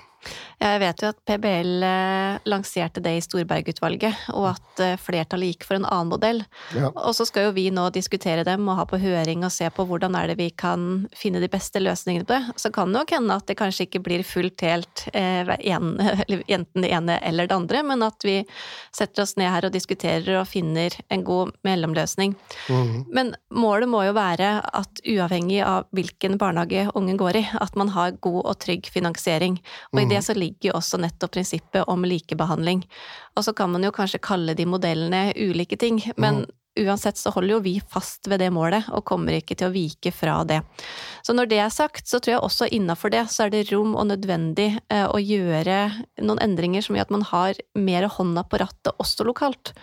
Jeg 0.61 0.79
vet 0.81 1.01
jo 1.03 1.09
at 1.11 1.17
PBL 1.27 1.83
eh, 1.83 2.37
lanserte 2.47 3.01
det 3.03 3.15
i 3.17 3.23
Storberg-utvalget, 3.23 4.29
og 4.33 4.47
at 4.53 4.81
eh, 4.83 4.95
flertallet 4.99 5.51
gikk 5.51 5.65
for 5.67 5.77
en 5.77 5.87
annen 5.87 6.11
modell. 6.13 6.41
Ja. 6.75 6.91
Og 6.95 7.15
så 7.17 7.27
skal 7.27 7.49
jo 7.49 7.55
vi 7.57 7.67
nå 7.73 7.89
diskutere 7.95 8.45
dem 8.47 8.63
og 8.71 8.79
ha 8.79 8.85
på 8.87 8.99
høring 9.01 9.43
og 9.45 9.53
se 9.53 9.67
på 9.73 9.85
hvordan 9.89 10.15
er 10.17 10.31
det 10.31 10.37
vi 10.39 10.49
kan 10.55 11.05
finne 11.15 11.41
de 11.43 11.49
beste 11.51 11.81
løsningene 11.83 12.27
på 12.27 12.37
det. 12.37 12.55
Så 12.61 12.71
kan 12.75 12.89
det 12.89 13.01
nok 13.01 13.13
hende 13.17 13.35
at 13.35 13.47
det 13.49 13.57
kanskje 13.59 13.89
ikke 13.89 14.03
blir 14.05 14.23
fullt 14.27 14.63
helt 14.65 15.05
eh, 15.13 15.43
enten 16.55 16.85
det 16.85 16.93
ene 16.93 17.19
eller 17.19 17.51
det 17.51 17.59
andre, 17.59 17.83
men 17.91 18.05
at 18.07 18.25
vi 18.25 18.37
setter 18.95 19.25
oss 19.25 19.35
ned 19.39 19.51
her 19.51 19.67
og 19.67 19.75
diskuterer 19.75 20.39
og 20.39 20.47
finner 20.49 20.95
en 21.11 21.27
god 21.27 21.51
mellomløsning. 21.67 22.37
Mm. 22.71 22.95
Men 23.11 23.33
målet 23.51 23.91
må 23.91 24.05
jo 24.07 24.15
være 24.15 24.55
at 24.65 25.03
uavhengig 25.03 25.61
av 25.67 25.91
hvilken 25.95 26.39
barnehage 26.41 26.87
ungen 26.95 27.19
går 27.19 27.41
i, 27.41 27.45
at 27.59 27.75
man 27.75 27.91
har 27.91 28.15
god 28.23 28.41
og 28.45 28.59
trygg 28.63 28.87
finansiering. 28.91 29.59
Og 29.91 30.01
i 30.01 30.09
det 30.09 30.23
så 30.25 30.33
ligger 30.33 30.44
jo 30.65 30.75
også 30.77 30.99
nettopp 31.01 31.35
prinsippet 31.37 31.87
om 31.91 32.05
likebehandling. 32.07 32.85
Og 33.35 33.47
så 33.47 33.53
kan 33.55 33.71
man 33.73 33.83
jo 33.85 33.93
kanskje 33.95 34.23
kalle 34.23 34.55
de 34.57 34.67
modellene 34.69 35.31
ulike 35.35 35.77
ting, 35.79 35.99
men 36.15 36.43
mm. 36.43 36.53
uansett 36.85 37.19
så 37.19 37.31
holder 37.35 37.55
jo 37.55 37.63
vi 37.65 37.73
fast 37.91 38.29
ved 38.31 38.39
det 38.43 38.51
målet, 38.55 38.87
og 38.95 39.05
kommer 39.07 39.35
ikke 39.35 39.57
til 39.59 39.69
å 39.69 39.73
vike 39.75 40.13
fra 40.15 40.37
det. 40.47 40.61
Så 41.25 41.35
når 41.35 41.49
det 41.51 41.59
er 41.63 41.73
sagt, 41.73 42.07
så 42.07 42.19
tror 42.19 42.35
jeg 42.35 42.43
også 42.47 42.69
innafor 42.75 43.11
det 43.13 43.25
så 43.33 43.45
er 43.45 43.53
det 43.53 43.65
rom 43.71 43.95
og 43.97 44.07
nødvendig 44.11 44.69
eh, 44.93 45.07
å 45.07 45.19
gjøre 45.19 45.79
noen 46.23 46.41
endringer 46.43 46.85
som 46.85 46.95
gjør 46.95 47.09
at 47.09 47.15
man 47.15 47.27
har 47.31 47.59
mer 47.75 48.07
hånda 48.17 48.45
på 48.47 48.61
rattet 48.63 48.95
også 49.01 49.27
lokalt. 49.27 49.73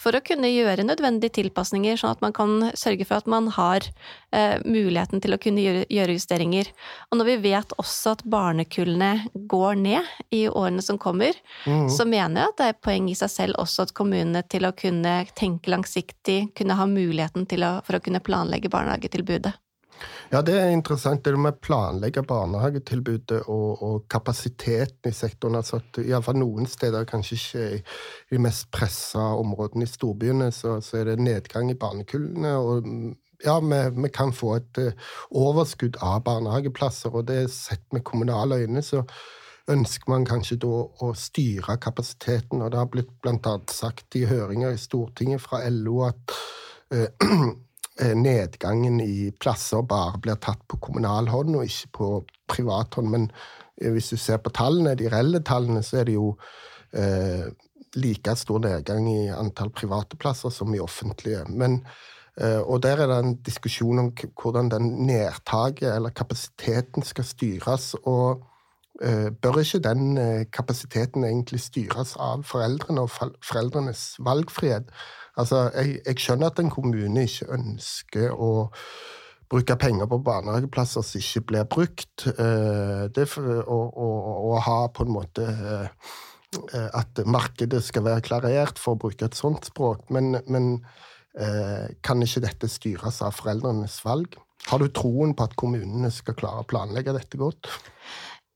For 0.00 0.16
å 0.16 0.24
kunne 0.24 0.50
gjøre 0.52 0.86
nødvendige 0.88 1.36
tilpasninger, 1.42 2.00
sånn 2.00 2.16
at 2.16 2.24
man 2.24 2.36
kan 2.36 2.72
sørge 2.78 3.08
for 3.08 3.20
at 3.20 3.30
man 3.30 3.52
har 3.58 3.90
eh, 4.32 4.58
muligheten 4.64 5.22
til 5.22 5.36
å 5.36 5.40
kunne 5.42 5.64
gjøre, 5.64 5.86
gjøre 5.92 6.16
justeringer. 6.16 6.70
Og 7.10 7.20
når 7.20 7.30
vi 7.30 7.36
vet 7.48 7.74
også 7.78 8.16
at 8.16 8.24
barnekullene 8.24 9.12
går 9.50 9.80
ned 9.82 10.12
i 10.34 10.44
årene 10.48 10.84
som 10.84 11.00
kommer, 11.00 11.36
mm. 11.66 11.88
så 11.92 12.06
mener 12.08 12.42
jeg 12.42 12.52
at 12.52 12.60
det 12.60 12.70
er 12.72 12.80
poeng 12.88 13.10
i 13.12 13.18
seg 13.18 13.32
selv 13.32 13.62
også 13.62 13.86
at 13.86 13.96
kommunene 13.96 14.44
til 14.48 14.68
å 14.68 14.74
kunne 14.76 15.18
tenke 15.38 15.72
langsiktig, 15.72 16.52
kunne 16.58 16.78
ha 16.78 16.88
muligheten 16.88 17.46
å, 17.62 17.74
for 17.86 17.98
å 17.98 18.04
kunne 18.04 18.24
planlegge 18.24 18.72
barnehagetilbudet. 18.72 19.54
Ja, 20.32 20.40
det 20.42 20.54
er 20.56 20.70
interessant 20.72 21.24
det 21.24 21.34
med 21.36 21.54
å 21.54 21.62
planlegge 21.62 22.22
barnehagetilbudet 22.26 23.42
og, 23.52 23.82
og, 23.84 23.96
kapasiteten 24.10 25.10
i 25.10 25.14
sektoren. 25.14 25.58
altså 25.60 25.78
at 25.82 26.00
Iallfall 26.02 26.38
noen 26.40 26.68
steder, 26.70 27.04
kanskje 27.08 27.38
ikke 27.38 27.66
i 27.76 27.82
de 28.32 28.40
mest 28.40 28.70
pressa 28.72 29.32
områdene 29.38 29.86
i 29.86 29.92
storbyene, 29.92 30.48
så, 30.54 30.78
så, 30.80 31.02
er 31.02 31.12
det 31.12 31.18
nedgang 31.22 31.70
i 31.70 31.78
barnekullene. 31.78 32.54
og 32.56 32.88
ja, 33.44 33.58
vi, 33.60 33.80
vi, 33.98 34.10
kan 34.14 34.32
få 34.32 34.56
et 34.60 34.80
uh, 34.80 35.12
overskudd 35.30 35.98
av 36.02 36.22
barnehageplasser, 36.26 37.14
og 37.14 37.26
det 37.30 37.38
er 37.42 37.52
sett 37.52 37.84
med 37.92 38.04
kommunale 38.08 38.62
øyne 38.62 38.82
så 38.86 39.04
ønsker 39.70 40.10
man 40.10 40.24
kanskje 40.26 40.58
da 40.64 40.70
å 41.06 41.12
styre 41.14 41.76
kapasiteten. 41.78 42.62
og 42.62 42.72
Det 42.72 42.80
har 42.80 42.88
blitt 42.90 43.12
bl.a. 43.22 43.58
sagt 43.70 44.16
i 44.18 44.24
høringer 44.26 44.74
i 44.74 44.80
Stortinget 44.80 45.44
fra 45.44 45.62
LO 45.70 46.00
at 46.08 46.34
uh, 46.94 47.52
Eh, 48.00 48.16
nedgangen 48.16 49.00
i 49.00 49.32
plasser 49.40 49.82
bare 49.84 50.16
blir 50.18 50.38
tatt 50.40 50.62
på 50.68 50.78
kommunal 50.80 51.26
hånd 51.28 51.58
og 51.58 51.66
ikke 51.68 51.90
på 51.98 52.06
privat 52.48 52.96
hånd. 52.96 53.10
Men 53.12 53.26
eh, 53.76 53.90
hvis 53.92 54.08
du 54.14 54.16
ser 54.16 54.40
på 54.40 54.52
tallene, 54.56 54.94
de 54.96 55.10
reelle 55.12 55.42
tallene, 55.44 55.82
så 55.84 56.00
er 56.00 56.08
det 56.08 56.16
jo 56.16 56.30
eh, 56.96 57.50
like 58.00 58.36
stor 58.40 58.62
nedgang 58.64 59.10
i 59.12 59.26
antall 59.28 59.74
private 59.76 60.16
plasser 60.16 60.54
som 60.54 60.72
i 60.72 60.80
offentlige. 60.80 61.44
Men, 61.52 61.82
eh, 61.84 61.92
og 62.66 62.82
der 62.82 62.96
er 62.96 63.10
det 63.10 63.18
en 63.18 63.34
diskusjon 63.44 63.98
om 63.98 64.08
hvordan 64.42 64.70
den 64.72 64.88
nedtaket, 65.06 65.94
eller 65.94 66.10
kapasiteten, 66.10 67.02
skal 67.02 67.24
styres. 67.24 67.94
og 68.02 68.44
eh, 69.02 69.30
Bør 69.30 69.60
ikke 69.60 69.82
den 69.84 70.18
eh, 70.18 70.44
kapasiteten 70.52 71.24
egentlig 71.24 71.60
styres 71.60 72.16
av 72.16 72.44
foreldrene 72.48 73.04
og 73.04 73.10
foreldrenes 73.44 74.16
valgfrihet? 74.18 74.88
Altså, 75.36 75.70
jeg, 75.74 76.00
jeg, 76.06 76.18
skjønner 76.18 76.52
at 76.52 76.58
en 76.60 76.70
kommune 76.70 77.24
ikke 77.24 77.52
ønsker 77.52 78.32
å 78.32 78.68
bruke 79.52 79.76
penger 79.76 80.08
på 80.08 80.22
barnehageplasser 80.24 81.04
som 81.04 81.20
ikke 81.20 81.46
blir 81.50 81.64
brukt. 81.68 82.24
det 82.24 83.26
å 83.36 84.58
ha 84.64 84.76
på 84.88 85.04
en 85.04 85.12
måte 85.12 85.44
eh, 86.72 86.88
at 86.92 87.22
markedet 87.26 87.80
skal 87.84 88.04
være 88.04 88.24
klarert, 88.24 88.80
for 88.80 88.94
å 88.96 89.00
bruke 89.04 89.28
et 89.28 89.36
sånt 89.38 89.68
språk. 89.68 90.04
Men, 90.12 90.36
men 90.48 90.74
eh, 90.80 91.11
kan 92.04 92.20
ikke 92.20 92.42
dette 92.44 92.68
styres 92.68 93.22
av 93.24 93.32
foreldrenes 93.32 93.94
valg? 94.04 94.34
Har 94.68 94.82
du 94.82 94.90
troen 94.92 95.32
på 95.34 95.46
at 95.46 95.56
kommunene 95.58 96.10
skal 96.12 96.36
klare 96.38 96.60
å 96.60 96.68
planlegge 96.68 97.14
dette 97.16 97.40
godt? 97.40 97.70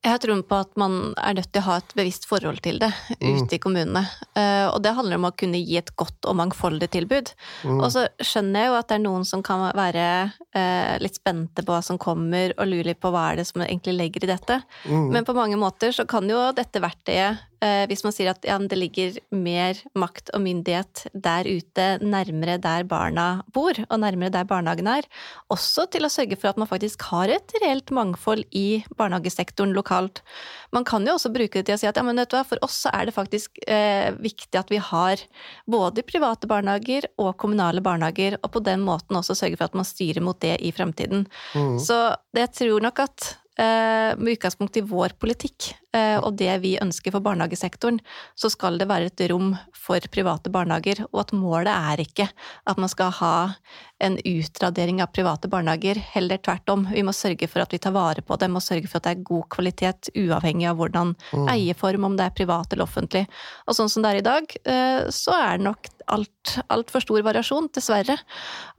Jeg 0.06 0.12
har 0.12 0.20
troen 0.22 0.42
på 0.46 0.54
at 0.62 0.76
man 0.78 0.92
er 1.18 1.34
nødt 1.34 1.48
til 1.50 1.64
å 1.64 1.66
ha 1.66 1.76
et 1.80 1.94
bevisst 1.98 2.28
forhold 2.30 2.60
til 2.62 2.76
det 2.78 2.92
mm. 3.16 3.40
ute 3.40 3.56
i 3.56 3.58
kommunene. 3.58 4.04
Uh, 4.38 4.68
og 4.70 4.78
det 4.84 4.92
handler 4.94 5.18
om 5.18 5.26
å 5.26 5.32
kunne 5.34 5.58
gi 5.58 5.80
et 5.80 5.90
godt 5.98 6.28
og 6.30 6.36
mangfoldig 6.38 6.86
tilbud. 6.94 7.32
Mm. 7.66 7.80
Og 7.80 7.88
så 7.90 8.04
skjønner 8.22 8.62
jeg 8.62 8.70
jo 8.70 8.76
at 8.78 8.92
det 8.92 8.98
er 9.00 9.02
noen 9.02 9.26
som 9.26 9.42
kan 9.46 9.64
være 9.74 10.06
uh, 10.30 10.94
litt 11.02 11.18
spente 11.18 11.66
på 11.66 11.74
hva 11.74 11.82
som 11.82 11.98
kommer, 11.98 12.54
og 12.54 12.70
lurer 12.70 12.92
litt 12.92 13.02
på 13.02 13.10
hva 13.10 13.32
er 13.32 13.42
det 13.42 13.48
som 13.50 13.66
egentlig 13.66 13.96
legger 13.96 14.28
i 14.28 14.30
dette. 14.30 14.60
Mm. 14.86 15.10
Men 15.16 15.26
på 15.26 15.34
mange 15.34 15.58
måter 15.58 15.96
så 15.96 16.06
kan 16.06 16.30
jo 16.30 16.44
dette 16.54 16.84
verktøyet 16.86 17.42
Eh, 17.55 17.55
hvis 17.60 18.02
man 18.04 18.12
sier 18.14 18.30
at 18.32 18.44
ja, 18.46 18.56
det 18.60 18.76
ligger 18.78 19.16
mer 19.34 19.78
makt 19.98 20.30
og 20.36 20.42
myndighet 20.44 21.06
der 21.12 21.48
ute, 21.48 21.86
nærmere 22.02 22.58
der 22.62 22.84
barna 22.88 23.26
bor, 23.54 23.76
og 23.88 24.00
nærmere 24.02 24.32
der 24.34 24.48
barnehagen 24.48 24.88
er, 24.90 25.08
også 25.52 25.86
til 25.92 26.06
å 26.06 26.12
sørge 26.12 26.38
for 26.38 26.50
at 26.50 26.60
man 26.60 26.68
faktisk 26.70 27.06
har 27.10 27.32
et 27.32 27.54
reelt 27.62 27.92
mangfold 27.94 28.44
i 28.56 28.82
barnehagesektoren 28.98 29.74
lokalt. 29.76 30.22
Man 30.74 30.86
kan 30.88 31.06
jo 31.06 31.16
også 31.16 31.32
bruke 31.34 31.60
det 31.60 31.68
til 31.68 31.76
å 31.76 31.80
si 31.80 31.88
at 31.88 31.98
ja, 31.98 32.04
hva, 32.04 32.42
for 32.48 32.62
oss 32.66 32.82
så 32.86 32.92
er 32.96 33.08
det 33.08 33.16
faktisk 33.16 33.62
eh, 33.66 34.12
viktig 34.20 34.60
at 34.60 34.70
vi 34.72 34.82
har 34.82 35.22
både 35.70 36.04
private 36.06 36.50
barnehager 36.50 37.08
og 37.16 37.34
kommunale 37.40 37.84
barnehager, 37.84 38.38
og 38.42 38.52
på 38.56 38.64
den 38.66 38.84
måten 38.86 39.18
også 39.18 39.38
sørge 39.38 39.58
for 39.58 39.70
at 39.70 39.78
man 39.78 39.88
styrer 39.88 40.24
mot 40.24 40.38
det 40.42 40.58
i 40.60 40.72
fremtiden. 40.74 41.26
Mm. 41.54 41.76
Så 41.82 41.98
det 42.34 42.46
jeg 42.46 42.56
tror 42.60 42.88
nok 42.88 43.04
at 43.06 43.32
Eh, 43.36 43.45
med 43.56 44.36
utgangspunkt 44.36 44.76
i 44.76 44.84
vår 44.84 45.14
politikk 45.16 45.70
eh, 45.96 46.18
og 46.20 46.36
det 46.40 46.52
vi 46.64 46.76
ønsker 46.82 47.14
for 47.14 47.24
barnehagesektoren, 47.24 48.00
så 48.38 48.50
skal 48.52 48.78
det 48.80 48.88
være 48.90 49.10
et 49.10 49.24
rom 49.30 49.54
for 49.76 50.02
private 50.12 50.52
barnehager, 50.52 51.04
og 51.12 51.22
at 51.24 51.34
målet 51.36 51.72
er 51.72 52.02
ikke 52.04 52.28
at 52.66 52.80
man 52.80 52.92
skal 52.92 53.12
ha 53.20 53.36
en 54.02 54.18
utradering 54.28 55.00
av 55.00 55.12
private 55.16 55.48
barnehager, 55.48 56.00
heller 56.12 56.40
tvert 56.42 56.68
om. 56.72 56.84
Vi 56.92 57.04
må 57.06 57.14
sørge 57.16 57.48
for 57.48 57.64
at 57.64 57.72
vi 57.72 57.80
tar 57.80 57.94
vare 57.96 58.24
på 58.24 58.36
dem, 58.40 58.58
og 58.58 58.64
sørge 58.64 58.90
for 58.90 59.00
at 59.00 59.08
det 59.08 59.14
er 59.14 59.28
god 59.30 59.48
kvalitet, 59.56 60.10
uavhengig 60.12 60.68
av 60.70 60.80
hvordan 60.80 61.14
mm. 61.16 61.46
eierform, 61.54 62.08
om 62.10 62.18
det 62.18 62.28
er 62.28 62.36
privat 62.36 62.72
eller 62.72 62.84
offentlig. 62.84 63.24
Og 63.66 63.78
sånn 63.78 63.92
som 63.92 64.04
det 64.04 64.12
er 64.12 64.20
i 64.20 64.26
dag, 64.26 64.58
eh, 64.68 65.06
så 65.14 65.36
er 65.38 65.64
nok 65.64 65.88
altfor 66.06 66.64
alt 66.72 66.92
stor 67.02 67.22
variasjon, 67.26 67.68
dessverre. 67.74 68.16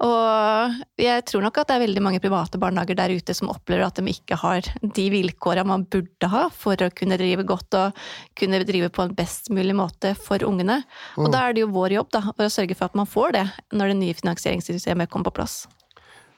Og 0.06 0.78
jeg 1.02 1.26
tror 1.28 1.44
nok 1.46 1.60
at 1.62 1.70
det 1.70 1.78
er 1.78 1.84
veldig 1.86 2.04
mange 2.04 2.22
private 2.24 2.60
barnehager 2.62 2.98
der 3.00 3.16
ute 3.18 3.36
som 3.38 3.52
opplever 3.52 3.86
at 3.88 4.00
de 4.00 4.14
ikke 4.14 4.40
har 4.40 4.68
de 4.82 5.08
vilkåra 5.14 5.66
man 5.68 5.86
burde 5.92 6.32
ha 6.32 6.48
for 6.54 6.80
å 6.80 6.92
kunne 6.96 7.20
drive 7.20 7.46
godt 7.48 7.80
og 7.80 8.06
kunne 8.38 8.64
drive 8.68 8.92
på 8.94 9.06
en 9.06 9.16
best 9.18 9.52
mulig 9.54 9.76
måte 9.78 10.14
for 10.20 10.44
ungene. 10.48 10.82
Og 11.18 11.28
mm. 11.28 11.34
da 11.36 11.44
er 11.44 11.58
det 11.58 11.66
jo 11.66 11.74
vår 11.76 11.98
jobb 12.00 12.14
da, 12.16 12.24
å 12.32 12.52
sørge 12.52 12.78
for 12.78 12.90
at 12.90 12.98
man 13.00 13.10
får 13.10 13.36
det 13.38 13.48
når 13.76 13.94
det 13.94 14.00
nye 14.04 14.22
finansieringssystemet 14.22 15.12
kommer 15.12 15.32
på 15.32 15.42
plass. 15.42 15.66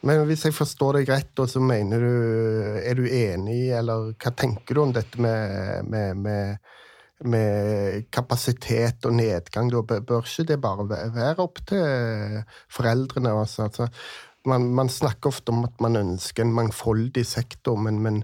Men 0.07 0.23
hvis 0.29 0.45
jeg 0.47 0.55
forstår 0.55 0.99
deg 0.99 1.09
rett, 1.11 1.41
så 1.51 1.59
mener 1.59 1.99
du 1.99 2.13
Er 2.79 2.95
du 2.95 3.03
enig, 3.03 3.69
eller 3.75 4.13
hva 4.15 4.31
tenker 4.31 4.77
du 4.77 4.83
om 4.85 4.93
dette 4.95 5.19
med, 5.19 5.89
med, 5.91 6.21
med, 6.23 6.69
med 7.27 8.05
kapasitet 8.15 9.05
og 9.07 9.15
nedgang? 9.17 9.71
Da 9.71 9.81
bør 9.99 10.23
ikke 10.23 10.47
det 10.53 10.59
bare 10.63 10.87
være 10.89 11.39
opp 11.43 11.61
til 11.67 12.41
foreldrene? 12.71 13.33
Altså. 13.41 13.67
Altså, 13.67 13.89
man, 14.47 14.69
man, 14.75 14.89
snakker 14.89 15.33
ofte 15.33 15.53
om 15.53 15.65
at 15.67 15.81
man 15.83 15.99
ønsker 15.99 16.45
en 16.45 16.55
mangfoldig 16.55 17.25
sektor, 17.27 17.75
men, 17.79 17.99
men 18.03 18.21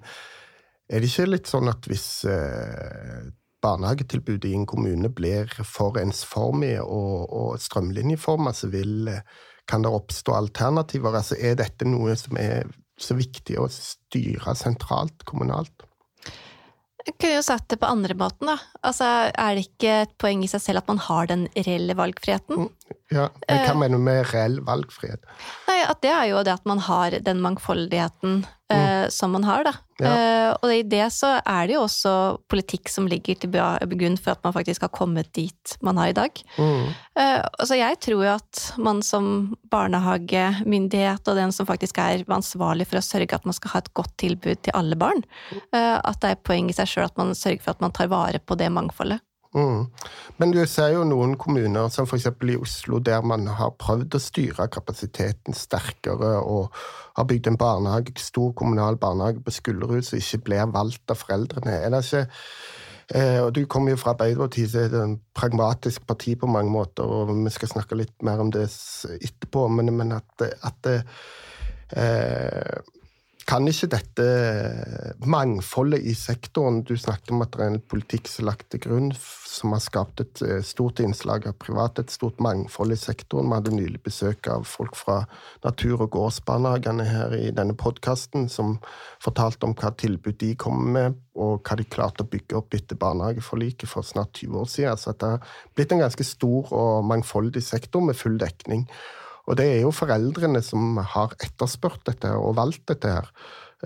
er 0.90 1.02
det 1.02 1.10
ikke 1.12 1.32
litt 1.32 1.50
sånn 1.50 1.70
at 1.72 1.88
hvis 1.90 2.08
eh, 2.30 3.26
barnehagetilbudet 3.66 4.52
i 4.52 4.56
en 4.58 4.68
kommune 4.70 5.10
blir 5.10 5.50
for 5.66 5.98
ensformig 6.00 6.78
og, 6.84 7.26
og 7.34 7.60
strømlinjeforma, 7.62 8.54
så 8.54 8.70
vil 8.74 9.10
eh, 9.12 9.26
kan 9.70 9.82
det 9.82 9.92
oppstå 9.98 10.36
alternativer? 10.38 11.18
Altså, 11.18 11.38
er 11.40 11.58
dette 11.60 11.88
noe 11.90 12.16
som 12.20 12.38
er 12.38 12.70
så 13.02 13.18
viktig 13.18 13.58
å 13.60 13.68
styre 13.72 14.56
sentralt, 14.56 15.26
kommunalt? 15.28 15.88
Jeg 17.06 17.18
kunne 17.22 17.36
jo 17.36 17.46
sagt 17.46 17.68
det 17.70 17.78
på 17.82 17.90
andre 17.90 18.16
måten, 18.18 18.50
da. 18.50 18.56
Altså, 18.82 19.06
er 19.30 19.58
det 19.58 19.68
ikke 19.68 19.92
et 20.08 20.14
poeng 20.22 20.42
i 20.42 20.50
seg 20.50 20.64
selv 20.64 20.82
at 20.82 20.88
man 20.90 21.02
har 21.06 21.30
den 21.30 21.44
reelle 21.54 21.94
valgfriheten? 21.98 22.66
Mm, 22.66 22.96
ja, 23.14 23.28
men 23.46 23.62
Hva 23.62 23.76
uh, 23.76 23.80
mener 23.84 24.02
du 24.02 24.06
med 24.08 24.22
reell 24.32 24.58
valgfrihet? 24.66 25.22
Nei, 25.68 25.80
at 25.86 26.02
Det 26.02 26.10
er 26.10 26.32
jo 26.32 26.42
det 26.48 26.56
at 26.58 26.66
man 26.66 26.82
har 26.88 27.20
den 27.28 27.44
mangfoldigheten 27.46 28.42
uh, 28.74 29.06
som 29.14 29.38
man 29.38 29.46
har, 29.46 29.68
da. 29.70 29.76
Ja. 30.02 30.12
Uh, 30.12 30.50
og 30.60 30.72
i 30.76 30.82
det 30.84 31.06
så 31.16 31.38
er 31.40 31.68
det 31.68 31.78
jo 31.78 31.86
også 31.86 32.14
politikk 32.52 32.90
som 32.92 33.08
ligger 33.08 33.38
til 33.40 33.54
grunn 33.54 34.18
for 34.20 34.34
at 34.34 34.42
man 34.44 34.56
faktisk 34.56 34.84
har 34.84 34.92
kommet 34.96 35.32
dit 35.38 35.76
man 35.86 36.00
har 36.02 36.12
i 36.12 36.18
dag. 36.18 36.42
Mm. 36.60 36.92
altså 37.16 37.78
jeg 37.80 38.00
tror 38.04 38.24
jo 38.26 38.32
at 38.34 38.62
man 38.82 39.00
som 39.06 39.56
barnehagemyndighet 39.72 41.32
og 41.32 41.40
den 41.40 41.54
som 41.56 41.68
faktisk 41.70 42.00
er 42.04 42.26
ansvarlig 42.28 42.90
for 42.90 43.00
å 43.00 43.06
sørge 43.06 43.38
at 43.38 43.48
man 43.48 43.56
skal 43.56 43.72
ha 43.72 43.84
et 43.84 43.94
godt 43.98 44.12
tilbud 44.22 44.60
til 44.66 44.76
alle 44.76 44.98
barn, 45.00 45.24
at 45.72 46.20
det 46.22 46.34
er 46.34 46.44
poeng 46.44 46.70
i 46.70 46.76
seg 46.76 46.92
sjøl 46.92 47.08
at 47.08 47.20
man 47.20 47.36
sørger 47.38 47.64
for 47.64 47.76
at 47.76 47.86
man 47.86 47.96
tar 47.96 48.12
vare 48.12 48.42
på 48.44 48.60
det 48.60 48.72
mangfoldet. 48.74 49.24
Mm. 49.56 49.86
Men 50.38 50.52
du 50.52 50.60
ser 50.68 50.92
jo 50.92 51.06
noen 51.08 51.38
kommuner, 51.40 51.88
som 51.94 52.08
f.eks. 52.08 52.28
i 52.28 52.58
Oslo, 52.60 53.00
der 53.00 53.24
man 53.24 53.48
har 53.48 53.76
prøvd 53.80 54.18
å 54.18 54.20
styre 54.20 54.68
kapasiteten 54.72 55.56
sterkere 55.56 56.36
og 56.44 56.76
har 57.16 57.28
bygd 57.30 57.48
en 57.48 57.60
barnehage, 57.60 58.18
stor 58.20 58.52
kommunal 58.60 59.00
barnehage 59.00 59.40
på 59.46 59.54
Skullerud 59.56 60.04
som 60.04 60.20
ikke 60.20 60.42
blir 60.50 60.74
valgt 60.76 61.14
av 61.14 61.22
foreldrene. 61.22 61.78
Er 61.86 61.94
det 61.94 62.04
ikke 62.04 62.26
eh, 63.16 63.40
og 63.46 63.54
Du 63.56 63.64
kommer 63.72 63.96
jo 63.96 64.02
fra 64.02 64.12
Arbeiderpartiet, 64.18 64.74
som 64.74 64.84
er 64.84 64.98
et 65.16 65.24
pragmatisk 65.40 66.04
parti 66.08 66.36
på 66.40 66.52
mange 66.52 66.74
måter, 66.74 67.08
og 67.08 67.32
vi 67.32 67.56
skal 67.56 67.72
snakke 67.72 68.02
litt 68.02 68.28
mer 68.28 68.44
om 68.44 68.52
det 68.52 68.68
etterpå, 68.68 69.70
men, 69.72 69.94
men 69.96 70.18
at, 70.20 70.50
at 70.68 70.92
eh, 71.96 72.76
kan 73.46 73.68
ikke 73.70 73.90
dette 73.94 74.26
mangfoldet 75.30 76.02
i 76.02 76.16
sektoren 76.18 76.80
Du 76.86 76.96
snakket 76.98 77.34
om 77.36 77.44
at 77.46 77.54
det 77.54 77.62
er 77.62 77.74
en 77.76 77.84
politikk 77.94 78.30
som 78.30 78.44
er 78.44 78.48
lagt 78.50 78.68
til 78.74 78.82
grunn, 78.82 79.12
som 79.16 79.76
har 79.76 79.84
skapt 79.84 80.24
et 80.24 80.42
eh, 80.42 80.62
stort 80.66 81.00
innslag 81.04 81.46
av 81.50 81.58
privat, 81.62 82.02
et 82.02 82.14
stort 82.14 82.42
mangfold 82.44 82.96
i 82.96 83.00
sektoren. 83.00 83.52
Vi 83.52 83.60
hadde 83.60 83.76
nylig 83.76 84.02
besøk 84.06 84.50
av 84.52 84.66
folk 84.70 84.98
fra 84.98 85.22
natur- 85.66 86.02
og 86.02 86.10
gårdsbarnehagene 86.16 87.06
her 87.06 87.36
i 87.38 87.52
denne 87.56 87.78
podkasten, 87.78 88.50
som 88.50 88.80
fortalte 89.24 89.70
om 89.70 89.76
hva 89.78 89.94
tilbud 89.94 90.40
de 90.42 90.56
kommer 90.60 90.96
med, 90.98 91.20
og 91.38 91.62
hva 91.68 91.78
de 91.78 91.86
klarte 91.86 92.26
å 92.26 92.32
bygge 92.32 92.58
opp 92.58 92.74
etter 92.78 92.98
barnehageforliket 93.00 93.92
for 93.92 94.08
snart 94.08 94.42
20 94.42 94.64
år 94.64 94.72
siden. 94.72 94.98
Så 95.02 95.14
det 95.14 95.36
har 95.36 95.54
blitt 95.78 95.94
en 95.94 96.02
ganske 96.02 96.26
stor 96.26 96.74
og 96.74 97.06
mangfoldig 97.12 97.64
sektor 97.64 98.02
med 98.02 98.18
full 98.18 98.42
dekning. 98.42 98.88
Og 99.46 99.58
det 99.60 99.66
er 99.72 99.80
jo 99.84 99.94
foreldrene 99.94 100.62
som 100.66 100.98
har 100.98 101.36
etterspurt 101.44 102.04
dette 102.10 102.32
og 102.38 102.56
valgt 102.58 102.88
dette 102.92 103.16
her. 103.18 103.32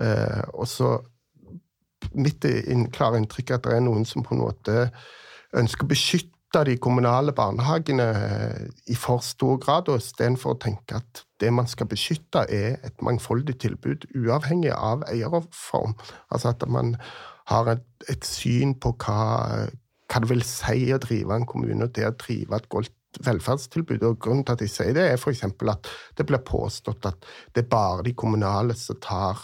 Eh, 0.00 0.44
og 0.54 0.68
så 0.70 0.98
Mitt 2.16 2.42
klare 2.96 3.18
inntrykk 3.20 3.50
er 3.52 3.58
at 3.58 3.66
det 3.66 3.74
er 3.76 3.82
noen 3.84 4.06
som 4.08 4.24
på 4.24 4.32
en 4.34 4.40
måte 4.40 4.86
ønsker 5.60 5.84
å 5.84 5.90
beskytte 5.90 6.62
de 6.66 6.76
kommunale 6.82 7.34
barnehagene 7.36 8.06
eh, 8.26 8.62
i 8.90 8.96
for 8.98 9.22
stor 9.22 9.60
grad, 9.62 9.90
og 9.92 10.00
istedenfor 10.00 10.56
å 10.56 10.60
tenke 10.64 10.98
at 10.98 11.22
det 11.44 11.52
man 11.54 11.68
skal 11.70 11.86
beskytte, 11.90 12.46
er 12.48 12.80
et 12.86 13.04
mangfoldig 13.04 13.58
tilbud, 13.62 14.08
uavhengig 14.16 14.72
av 14.74 15.04
eierform. 15.12 15.94
Altså 16.32 16.50
at 16.54 16.66
man 16.66 16.96
har 17.52 17.70
et, 17.76 17.86
et 18.10 18.26
syn 18.26 18.74
på 18.80 18.94
hva, 19.04 19.68
hva, 20.10 20.22
det 20.24 20.32
vil 20.32 20.42
si 20.46 20.90
å 20.94 21.00
drive 21.02 21.36
en 21.36 21.46
kommune, 21.46 21.86
og 21.86 21.94
det 21.94 22.08
å 22.08 22.16
drive 22.18 22.58
et 22.58 22.68
godt 22.72 22.96
velferdstilbud. 23.24 24.04
Og 24.06 24.18
Grunnen 24.22 24.44
til 24.46 24.56
at 24.56 24.64
jeg 24.64 24.72
sier 24.72 24.96
det, 24.96 25.06
er 25.10 25.18
f.eks. 25.18 25.44
at 25.46 25.90
det 26.18 26.26
blir 26.28 26.44
påstått 26.46 27.08
at 27.10 27.30
det 27.54 27.64
er 27.64 27.72
bare 27.72 28.06
de 28.06 28.14
kommunale 28.14 28.76
som 28.78 29.00
tar 29.02 29.42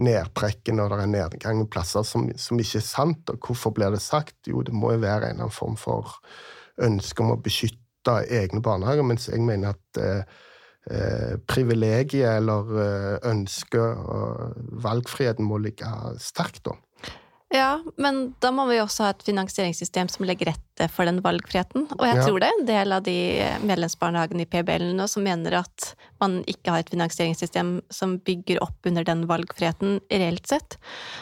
nedtrekket 0.00 0.74
når 0.76 0.94
det 0.94 1.02
er 1.02 1.12
nedgang 1.12 1.60
i 1.60 1.68
plasser, 1.68 2.04
som, 2.06 2.28
som, 2.40 2.60
ikke 2.60 2.80
er 2.80 2.86
sant. 2.86 3.32
Og 3.32 3.50
hvorfor 3.50 3.74
blir 3.76 3.92
det 3.92 4.02
sagt? 4.04 4.38
Jo, 4.48 4.64
det 4.66 4.74
må 4.74 4.94
jo 4.94 5.04
være 5.04 5.28
en 5.28 5.36
eller 5.36 5.48
annen 5.48 5.56
form 5.56 5.76
for 5.80 6.16
ønske 6.80 7.24
om 7.24 7.34
å 7.34 7.40
beskytte 7.42 8.22
egne 8.32 8.62
barnehager, 8.64 9.04
mens 9.04 9.28
jeg 9.28 9.42
mener 9.44 9.74
at 9.74 10.00
eh, 10.00 10.38
eh, 10.88 11.34
privilegiet 11.50 12.38
eller 12.38 12.70
eh, 12.80 13.16
ønsket 13.28 14.06
og 14.08 14.78
valgfriheten 14.86 15.44
må 15.44 15.60
ligge 15.60 15.90
sterkt, 16.22 16.64
da. 16.70 16.78
Ja, 17.50 17.80
men 17.98 18.28
da 18.38 18.52
må 18.54 18.68
vi 18.68 18.78
også 18.78 19.08
ha 19.08 19.10
et 19.10 19.24
finansieringssystem 19.26 20.06
som 20.12 20.22
legger 20.28 20.52
rette 20.52 20.86
for 20.94 21.08
den 21.08 21.18
valgfriheten. 21.24 21.88
Og 21.96 22.04
jeg 22.06 22.20
ja. 22.20 22.22
tror 22.22 22.38
det 22.38 22.46
er 22.46 22.58
en 22.60 22.68
del 22.68 22.94
av 22.94 23.02
de 23.04 23.16
medlemsbarnehagene 23.66 24.44
i 24.44 24.48
PBL 24.48 24.84
nå 24.94 25.08
som 25.10 25.26
mener 25.26 25.56
at 25.58 25.90
man 26.22 26.38
ikke 26.50 26.70
har 26.70 26.84
et 26.84 26.92
finansieringssystem 26.92 27.72
som 27.90 28.14
bygger 28.22 28.60
opp 28.62 28.86
under 28.86 29.04
den 29.08 29.24
valgfriheten 29.28 29.98
reelt 30.12 30.46
sett. 30.46 30.76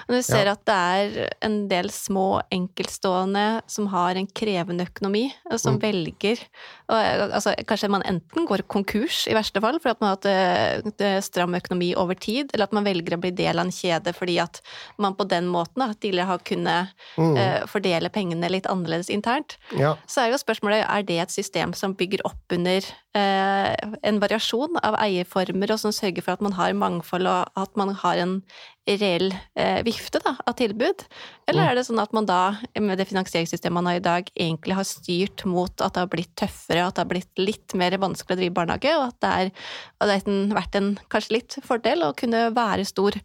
Men 0.09 0.19
vi 0.19 0.27
ser 0.27 0.51
ja. 0.51 0.55
at 0.55 0.67
det 0.69 0.77
er 0.77 1.33
en 1.49 1.57
del 1.71 1.89
små 1.95 2.43
enkeltstående 2.55 3.47
som 3.71 3.89
har 3.95 4.21
en 4.21 4.29
krevende 4.29 4.85
økonomi, 4.91 5.25
og 5.49 5.57
som 5.63 5.79
mm. 5.79 5.83
velger 5.87 6.45
og, 6.89 6.99
altså, 7.39 7.55
Kanskje 7.69 7.91
man 7.93 8.05
enten 8.09 8.47
går 8.49 8.67
konkurs, 8.71 9.25
i 9.29 9.37
verste 9.37 9.61
fall, 9.65 9.81
for 9.81 9.93
at 9.95 10.05
man 10.05 10.13
har 10.13 10.21
hatt 10.21 11.03
eh, 11.05 11.19
stram 11.25 11.57
økonomi 11.57 11.95
over 11.97 12.19
tid, 12.21 12.53
eller 12.53 12.69
at 12.69 12.77
man 12.77 12.87
velger 12.87 13.17
å 13.17 13.23
bli 13.23 13.33
del 13.37 13.57
av 13.57 13.69
en 13.69 13.75
kjede 13.75 14.13
fordi 14.17 14.39
at 14.45 14.61
man 15.01 15.17
på 15.17 15.27
den 15.29 15.49
måten 15.51 15.85
da, 15.85 15.91
tidligere 16.19 16.29
har 16.29 16.39
kunnet 16.45 16.89
mm. 17.17 17.37
uh, 17.37 17.67
fordele 17.69 18.11
pengene 18.11 18.51
litt 18.51 18.67
annerledes 18.67 19.11
internt. 19.11 19.59
Ja. 19.79 19.97
Så 20.07 20.23
er 20.23 20.33
jo 20.33 20.41
spørsmålet 20.41 20.85
er 20.87 21.03
det 21.07 21.21
et 21.23 21.31
system 21.35 21.75
som 21.75 21.95
bygger 21.95 22.25
opp 22.27 22.53
under 22.53 22.83
uh, 23.17 23.75
en 24.03 24.19
variasjon 24.21 24.79
av 24.83 24.99
eierformer, 24.99 25.73
og 25.73 25.79
som 25.81 25.93
sørger 25.93 26.23
for 26.23 26.35
at 26.35 26.43
man 26.43 26.57
har 26.57 26.75
mangfold, 26.75 27.27
og 27.27 27.49
at 27.57 27.77
man 27.77 27.95
har 27.95 28.19
en 28.19 28.43
reell 28.89 29.31
uh, 29.59 29.81
vifte 29.85 30.21
da, 30.25 30.35
av 30.47 30.57
tilbud? 30.59 31.05
Eller 31.49 31.63
mm. 31.63 31.69
er 31.69 31.77
det 31.77 31.87
sånn 31.89 32.03
at 32.03 32.15
man 32.17 32.29
da, 32.29 32.57
med 32.81 32.99
det 32.99 33.09
finansieringssystemet 33.11 33.77
man 33.77 33.91
har 33.91 34.01
i 34.01 34.05
dag, 34.05 34.33
egentlig 34.35 34.79
har 34.79 34.89
styrt 34.89 35.45
mot 35.49 35.73
at 35.85 35.95
det 35.95 36.05
har 36.05 36.13
blitt 36.13 36.35
tøffere, 36.39 36.87
at 36.87 36.97
det 36.97 37.05
har 37.05 37.13
blitt 37.13 37.43
litt 37.43 37.77
mer 37.79 37.99
vanskelig 38.01 38.39
å 38.39 38.41
drive 38.43 38.57
barnehage, 38.57 38.97
og 38.97 39.11
at 39.11 39.21
det, 39.25 39.35
er, 39.35 39.53
at 40.01 40.11
det 40.11 40.19
har 40.25 40.59
vært 40.63 40.81
en 40.81 40.95
kanskje 41.13 41.39
litt 41.39 41.61
fordel 41.67 42.07
å 42.07 42.15
kunne 42.17 42.49
være 42.57 42.89
stor? 42.89 43.21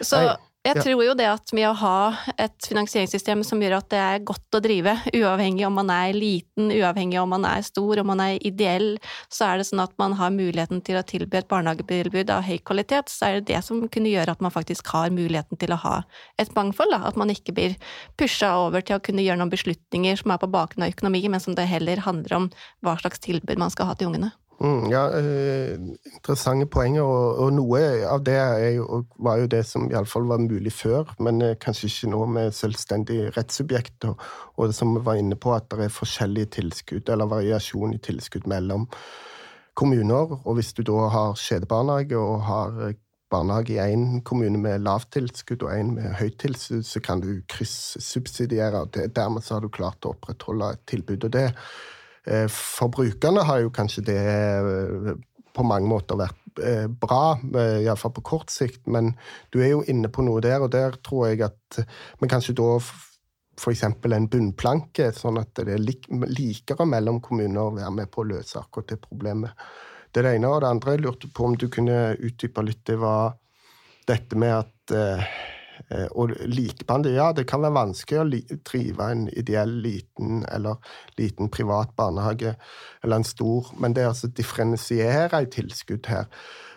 Så 0.00 0.18
Nei. 0.24 0.34
Jeg 0.64 0.80
tror 0.80 1.02
jo 1.04 1.12
det 1.12 1.26
at 1.28 1.50
med 1.52 1.66
å 1.68 1.74
ha 1.76 1.96
et 2.40 2.54
finansieringssystem 2.64 3.42
som 3.44 3.60
gjør 3.60 3.74
at 3.82 3.88
det 3.92 3.98
er 4.00 4.22
godt 4.24 4.56
å 4.56 4.60
drive, 4.64 4.94
uavhengig 5.12 5.66
om 5.68 5.74
man 5.76 5.90
er 5.92 6.16
liten, 6.16 6.70
uavhengig 6.72 7.18
om 7.20 7.34
man 7.34 7.44
er 7.44 7.60
stor, 7.66 8.00
om 8.00 8.08
man 8.08 8.22
er 8.24 8.38
ideell, 8.48 8.94
så 9.28 9.50
er 9.50 9.60
det 9.60 9.66
sånn 9.68 9.82
at 9.84 9.92
man 10.00 10.16
har 10.16 10.32
muligheten 10.32 10.80
til 10.86 10.96
å 10.96 11.04
tilby 11.04 11.42
et 11.42 11.50
barnehagetilbud 11.50 12.32
av 12.32 12.46
høy 12.48 12.56
kvalitet, 12.64 13.12
så 13.12 13.28
er 13.28 13.36
det 13.38 13.50
det 13.52 13.60
som 13.66 13.82
kunne 13.92 14.12
gjøre 14.14 14.32
at 14.32 14.44
man 14.44 14.54
faktisk 14.54 14.88
har 14.94 15.12
muligheten 15.12 15.60
til 15.60 15.74
å 15.76 15.80
ha 15.82 15.98
et 16.40 16.56
mangfold. 16.56 16.96
Da. 16.96 17.02
At 17.10 17.20
man 17.20 17.32
ikke 17.34 17.52
blir 17.56 17.76
pusha 18.16 18.54
over 18.64 18.80
til 18.80 18.96
å 18.96 19.04
kunne 19.04 19.24
gjøre 19.26 19.42
noen 19.42 19.52
beslutninger 19.52 20.22
som 20.22 20.32
er 20.32 20.40
på 20.40 20.48
bakgrunn 20.48 20.88
av 20.88 20.96
økonomi, 20.96 21.26
men 21.28 21.44
som 21.44 21.58
det 21.58 21.68
heller 21.68 22.00
handler 22.08 22.38
om 22.40 22.48
hva 22.80 22.96
slags 23.02 23.20
tilbud 23.20 23.60
man 23.60 23.74
skal 23.74 23.92
ha 23.92 23.98
til 24.00 24.14
ungene. 24.14 24.32
Mm, 24.60 24.90
ja, 24.90 25.10
eh, 25.18 25.74
interessante 26.12 26.66
poenger, 26.70 27.02
og, 27.02 27.38
og, 27.42 27.52
noe 27.56 27.80
av 28.06 28.22
det 28.24 28.38
jo, 28.76 29.00
var 29.26 29.40
jo 29.42 29.48
det 29.50 29.64
som 29.66 29.88
iallfall 29.90 30.28
var 30.30 30.42
mulig 30.42 30.72
før, 30.72 31.10
men 31.18 31.42
eh, 31.42 31.56
kanskje 31.60 31.90
ikke 31.90 32.10
nå 32.12 32.20
med 32.36 32.54
selvstendig 32.54 33.18
rettssubjekt. 33.34 34.06
Og, 34.08 34.22
og, 34.54 34.68
det 34.70 34.76
som 34.78 34.94
vi 34.94 35.02
var 35.04 35.18
inne 35.18 35.36
på, 35.36 35.52
at 35.56 35.66
det 35.72 35.88
er 35.88 35.94
forskjellige 35.94 36.52
tilskudd, 36.60 37.10
eller 37.10 37.30
variasjon 37.32 37.96
i 37.96 38.02
tilskudd 38.02 38.46
mellom 38.50 38.86
kommuner. 39.74 40.36
Og 40.44 40.60
hvis 40.60 40.70
du 40.76 40.84
da 40.86 41.08
har 41.12 41.40
kjedebarnehage 41.40 42.20
og 42.20 42.46
har 42.46 42.78
eh, 42.86 43.00
barnehage 43.34 43.74
i 43.74 43.80
én 43.82 44.20
kommune 44.22 44.60
med 44.62 44.84
lavt 44.86 45.10
tilskudd 45.16 45.66
og 45.66 45.74
en 45.74 45.96
med 45.96 46.14
høyt 46.20 46.38
tilskudd, 46.44 46.86
så 46.86 47.02
kan 47.02 47.24
du 47.24 47.42
kryssubsidiere. 47.50 48.84
og 48.86 48.94
Dermed 48.94 49.42
så 49.42 49.58
har 49.58 49.66
du 49.66 49.72
klart 49.72 50.06
å 50.06 50.14
opprettholde 50.14 50.70
et 50.76 50.86
tilbud. 50.94 51.24
og 51.24 51.34
det 51.34 51.50
for 52.50 52.92
brukerne 52.94 53.44
har 53.44 53.62
jo 53.64 53.72
kanskje 53.74 54.04
det 54.08 54.20
eh, 54.20 55.14
på 55.54 55.66
mange 55.66 55.88
måter 55.90 56.18
vært 56.18 56.60
eh, 56.64 56.86
bra, 56.88 57.36
iallfall 57.54 58.14
på 58.16 58.24
kort 58.26 58.52
sikt, 58.52 58.84
men 58.90 59.12
du 59.54 59.60
er 59.62 59.74
jo 59.74 59.82
inne 59.90 60.10
på 60.10 60.24
noe 60.26 60.42
der, 60.44 60.64
og 60.64 60.72
der 60.74 60.96
tror 61.04 61.28
jeg 61.30 61.44
at 61.46 61.82
Men 62.20 62.30
kanskje 62.30 62.56
da 62.58 62.76
f.eks. 62.80 63.84
en 63.86 64.28
bunnplanke, 64.30 65.12
sånn 65.14 65.38
at 65.38 65.54
det 65.60 65.76
er 65.76 65.82
likere 66.30 66.86
mellom 66.86 67.20
kommuner 67.22 67.68
å 67.68 67.74
være 67.76 67.92
med 68.00 68.10
på 68.10 68.24
å 68.24 68.30
løse 68.32 68.58
akkurat 68.58 68.94
det 68.94 69.02
problemet. 69.04 69.54
Det 70.10 70.22
er 70.22 70.28
det 70.28 70.36
ene. 70.38 70.50
Og 70.50 70.62
det 70.62 70.70
andre 70.70 70.94
jeg 70.94 71.02
lurte 71.04 71.30
på 71.30 71.46
om 71.46 71.54
du 71.58 71.68
kunne 71.70 72.16
utdype 72.18 72.62
litt, 72.66 72.82
det 72.86 72.98
var 73.02 73.36
dette 74.10 74.38
med 74.38 74.56
at 74.58 74.74
Eh, 74.92 75.24
og 76.16 76.32
likebehandling 76.48 77.16
Ja, 77.16 77.32
det 77.36 77.46
kan 77.50 77.62
være 77.62 77.76
vanskelig 77.76 78.20
å 78.20 78.58
drive 78.64 79.10
en 79.10 79.26
ideell 79.36 79.74
liten 79.84 80.44
eller 80.52 80.80
liten 81.18 81.50
privat 81.52 81.92
barnehage 81.96 82.54
eller 83.02 83.20
en 83.20 83.28
stor, 83.28 83.68
men 83.78 83.94
det 83.94 84.04
er 84.04 84.12
altså 84.12 84.30
differensiere 84.32 85.42
i 85.44 85.50
tilskudd 85.52 86.08
her 86.08 86.26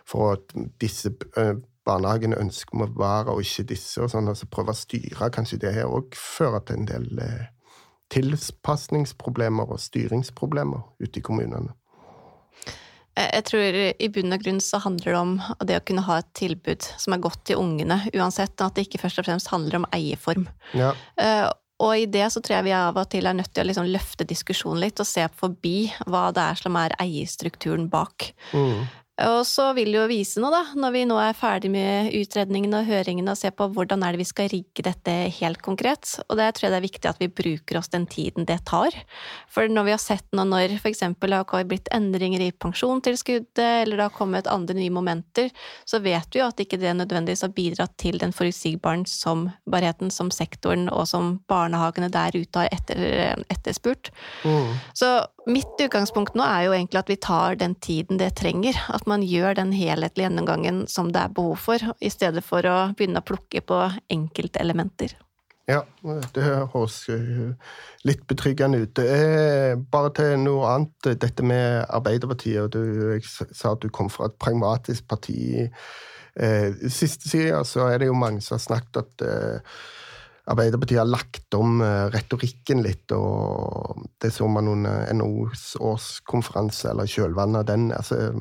for 0.07 0.37
at 0.37 0.55
disse 0.81 1.11
eh, 1.37 1.55
barnehagene 1.87 2.39
ønsker 2.39 2.75
å 2.75 2.87
bevare, 2.87 3.33
og 3.33 3.43
ikke 3.43 3.67
disse, 3.73 3.99
og 4.03 4.11
sånn, 4.11 4.29
altså 4.31 4.47
prøve 4.51 4.73
å 4.73 4.77
styre. 4.77 5.31
Kanskje 5.33 5.59
det 5.63 5.73
her 5.75 5.91
òg 5.91 6.15
fører 6.15 6.63
til 6.67 6.81
en 6.81 6.87
del 6.89 7.23
eh, 7.23 7.49
tilpasningsproblemer 8.13 9.73
og 9.73 9.83
styringsproblemer 9.83 10.85
ute 11.03 11.19
i 11.19 11.25
kommunene. 11.25 11.75
Jeg 13.17 13.45
tror 13.49 13.77
i 13.89 14.09
bunn 14.13 14.35
og 14.35 14.43
grunn 14.43 14.59
så 14.61 14.77
handler 14.83 15.13
det 15.13 15.19
om 15.19 15.31
det 15.65 15.79
å 15.79 15.85
kunne 15.87 16.05
ha 16.05 16.19
et 16.21 16.27
tilbud 16.37 16.85
som 17.01 17.15
er 17.15 17.23
godt 17.23 17.41
til 17.49 17.61
ungene, 17.61 17.97
uansett. 18.13 18.53
At 18.61 18.77
det 18.77 18.85
ikke 18.87 19.01
først 19.01 19.23
og 19.23 19.25
fremst 19.25 19.49
handler 19.49 19.79
om 19.79 19.87
eieform. 19.95 20.45
Ja. 20.77 20.91
Uh, 21.17 21.49
og 21.83 21.93
i 21.93 22.05
det 22.09 22.25
så 22.33 22.41
tror 22.41 22.57
jeg 22.57 22.67
vi 22.69 22.75
av 22.77 22.97
og 22.97 23.09
til 23.11 23.29
er 23.29 23.37
nødt 23.37 23.51
til 23.53 23.63
å 23.65 23.69
liksom 23.69 23.89
løfte 23.89 24.25
diskusjonen 24.27 24.81
litt 24.81 25.01
og 25.01 25.09
se 25.09 25.27
forbi 25.37 25.89
hva 26.09 26.27
det 26.33 26.45
er 26.53 26.61
som 26.61 26.77
er 26.79 26.95
eierstrukturen 27.01 27.85
bak. 27.93 28.31
Mm. 28.53 28.87
Og 29.25 29.39
så 29.49 29.71
vil 29.73 29.89
det 29.89 29.97
jo 29.97 30.07
vise 30.11 30.41
noe, 30.41 30.51
da, 30.53 30.75
når 30.77 30.93
vi 30.93 31.01
nå 31.09 31.15
er 31.17 31.37
ferdig 31.37 31.71
med 31.73 32.11
utredningen 32.13 32.75
og 32.77 32.85
høringen, 32.85 33.29
og 33.31 33.39
ser 33.39 33.53
på 33.57 33.65
hvordan 33.73 34.03
er 34.05 34.13
det 34.13 34.21
vi 34.21 34.27
skal 34.29 34.49
rigge 34.51 34.83
dette 34.85 35.15
helt 35.39 35.63
konkret. 35.65 36.11
Og 36.27 36.37
det 36.37 36.51
tror 36.53 36.67
jeg 36.67 36.73
det 36.75 36.77
er 36.77 36.85
viktig 36.85 37.09
at 37.09 37.21
vi 37.23 37.29
bruker 37.39 37.79
oss 37.79 37.89
den 37.93 38.05
tiden 38.09 38.45
det 38.49 38.59
tar. 38.69 38.93
For 39.49 39.71
når 39.71 39.87
vi 39.87 39.95
har 39.95 40.03
sett 40.03 40.27
nå 40.37 40.45
når 40.45 40.75
f.eks. 40.77 41.01
det 41.17 41.39
har 41.39 41.69
blitt 41.71 41.89
endringer 41.95 42.43
i 42.45 42.51
pensjonstilskuddet, 42.53 43.63
eller 43.63 43.97
det 43.97 44.05
har 44.05 44.13
kommet 44.13 44.51
andre 44.53 44.77
nye 44.77 44.93
momenter, 44.93 45.49
så 45.89 46.01
vet 46.03 46.29
vi 46.35 46.43
jo 46.43 46.49
at 46.51 46.61
ikke 46.61 46.77
det 46.81 46.93
nødvendigvis 46.99 47.41
har 47.47 47.55
bidratt 47.57 47.97
til 47.97 48.21
den 48.21 48.35
forutsigbarheten 48.37 50.13
som 50.13 50.29
sektoren 50.29 50.91
og 50.93 51.07
som 51.09 51.39
barnehagene 51.49 52.11
der 52.13 52.37
ute 52.37 52.61
har 52.61 52.69
etter, 52.69 53.41
etterspurt. 53.49 54.13
Mm. 54.45 54.77
Så 54.93 55.09
mitt 55.47 55.81
utgangspunkt 55.81 56.35
nå 56.37 56.45
er 56.45 56.65
jo 56.67 56.73
egentlig 56.75 56.99
at 57.01 57.11
vi 57.11 57.19
tar 57.23 57.55
den 57.59 57.75
tiden 57.83 58.19
det 58.21 58.33
trenger. 58.39 58.77
At 58.93 59.07
man 59.09 59.23
gjør 59.25 59.57
den 59.57 59.71
helhetlige 59.75 60.27
gjennomgangen 60.27 60.83
som 60.91 61.13
det 61.13 61.23
er 61.23 61.33
behov 61.37 61.57
for, 61.63 61.93
i 61.99 62.11
stedet 62.13 62.43
for 62.45 62.67
å 62.67 62.77
begynne 62.97 63.23
å 63.23 63.27
plukke 63.27 63.63
på 63.65 63.79
enkeltelementer. 64.13 65.15
Ja, 65.67 65.81
det 66.31 66.45
høres 66.47 67.01
litt 68.07 68.21
betryggende 68.29 68.85
ut. 68.85 69.01
Bare 69.91 70.11
til 70.15 70.37
noe 70.39 70.69
annet, 70.71 71.09
dette 71.19 71.43
med 71.43 71.83
Arbeiderpartiet. 71.91 72.61
og 72.61 72.71
du, 72.71 73.17
Jeg 73.17 73.25
sa 73.27 73.73
at 73.73 73.83
du 73.83 73.89
kom 73.91 74.07
fra 74.09 74.29
et 74.29 74.37
pragmatisk 74.39 75.09
parti. 75.11 75.67
Eh, 76.39 76.71
siste 76.93 77.27
sida 77.29 77.63
så 77.65 77.89
er 77.89 77.99
det 77.99 78.07
jo 78.11 78.17
mange 78.17 78.43
som 78.45 78.55
har 78.55 78.63
snakket 78.63 78.99
at 79.01 79.23
eh, 79.25 79.77
Arbeiderpartiet 80.47 81.01
har 81.01 81.09
lagt 81.09 81.55
om 81.57 81.81
eh, 81.83 82.05
retorikken 82.13 82.79
litt, 82.85 83.11
og 83.11 84.05
det 84.23 84.31
så 84.31 84.47
man 84.47 84.69
under 84.71 85.09
NHOs 85.17 85.73
årskonferanse, 85.83 86.93
eller 86.93 87.09
kjølvannet 87.11 87.65
av 87.65 87.67
den. 87.71 87.91
Altså, 87.95 88.31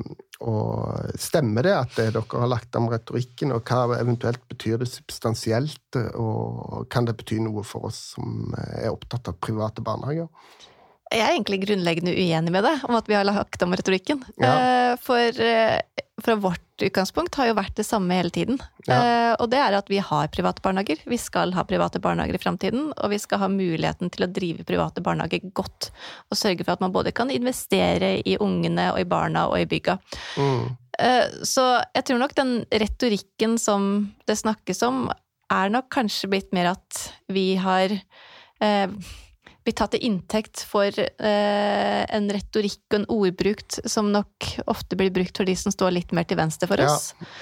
Stemmer 1.17 1.65
det 1.65 1.73
at 1.73 1.95
dere 1.97 2.21
har 2.29 2.49
lagt 2.51 2.75
om 2.77 2.87
retorikken, 2.91 3.55
og 3.55 3.65
hva 3.65 3.97
eventuelt 3.97 4.43
betyr 4.51 4.77
det 4.83 4.89
substansielt? 4.91 5.97
Og 6.13 6.85
kan 6.93 7.09
det 7.09 7.17
bety 7.17 7.39
noe 7.41 7.65
for 7.65 7.89
oss 7.89 8.13
som 8.13 8.53
er 8.53 8.91
opptatt 8.91 9.31
av 9.31 9.39
private 9.41 9.81
barnehager? 9.81 10.29
Jeg 11.13 11.23
er 11.23 11.33
egentlig 11.35 11.61
grunnleggende 11.63 12.11
uenig 12.17 12.51
med 12.51 12.65
det, 12.67 12.73
om 12.87 12.97
at 12.97 13.07
vi 13.07 13.15
har 13.15 13.27
lagt 13.27 13.61
om 13.63 13.75
retorikken. 13.75 14.23
Ja. 14.41 14.53
Eh, 14.91 14.95
For 14.99 15.41
eh, 15.43 15.77
fra 16.23 16.35
vårt 16.41 16.83
utgangspunkt 16.83 17.37
har 17.37 17.47
jo 17.47 17.55
vært 17.57 17.77
det 17.77 17.85
samme 17.87 18.15
hele 18.17 18.31
tiden. 18.33 18.57
Ja. 18.87 18.97
Eh, 18.97 19.33
Og 19.39 19.49
det 19.53 19.59
er 19.61 19.77
at 19.77 19.87
vi 19.91 20.01
har 20.03 20.27
private 20.33 20.63
barnehager. 20.65 20.99
Vi 21.05 21.19
skal 21.21 21.53
ha 21.55 21.63
private 21.63 22.01
barnehager 22.03 22.35
i 22.35 22.41
framtiden, 22.41 22.89
og 22.97 23.13
vi 23.13 23.19
skal 23.21 23.39
ha 23.43 23.47
muligheten 23.51 24.11
til 24.11 24.25
å 24.25 24.31
drive 24.31 24.65
private 24.67 25.03
barnehager 25.05 25.47
godt. 25.53 25.91
Og 26.31 26.39
sørge 26.39 26.65
for 26.65 26.73
at 26.75 26.83
man 26.83 26.95
både 26.95 27.13
kan 27.15 27.31
investere 27.31 28.17
i 28.25 28.35
ungene 28.43 28.89
og 28.91 28.99
i 28.99 29.07
barna 29.07 29.47
og 29.47 29.61
i 29.61 29.69
bygga. 29.69 29.97
Mm. 30.37 30.75
Så 31.45 31.63
jeg 31.93 32.07
tror 32.09 32.17
nok 32.17 32.33
den 32.33 32.55
retorikken 32.73 33.59
som 33.61 34.09
det 34.25 34.39
snakkes 34.39 34.81
om, 34.87 35.05
er 35.53 35.69
nok 35.69 35.91
kanskje 35.93 36.29
blitt 36.31 36.49
mer 36.55 36.71
at 36.73 37.03
vi 37.31 37.51
har 37.61 37.93
eh, 37.93 38.87
blitt 39.67 39.79
tatt 39.81 39.93
til 39.95 40.07
inntekt 40.07 40.63
for 40.67 40.87
eh, 40.95 42.01
en 42.07 42.31
retorikk 42.31 42.81
og 42.89 42.99
en 43.01 43.07
ordbruk 43.17 43.79
som 43.83 44.11
nok 44.13 44.51
ofte 44.71 44.99
blir 44.99 45.11
brukt 45.13 45.37
for 45.37 45.47
de 45.47 45.57
som 45.59 45.75
står 45.75 45.97
litt 45.99 46.15
mer 46.15 46.27
til 46.27 46.39
venstre 46.39 46.69
for 46.71 46.83
oss. 46.85 47.11
Eh, 47.19 47.39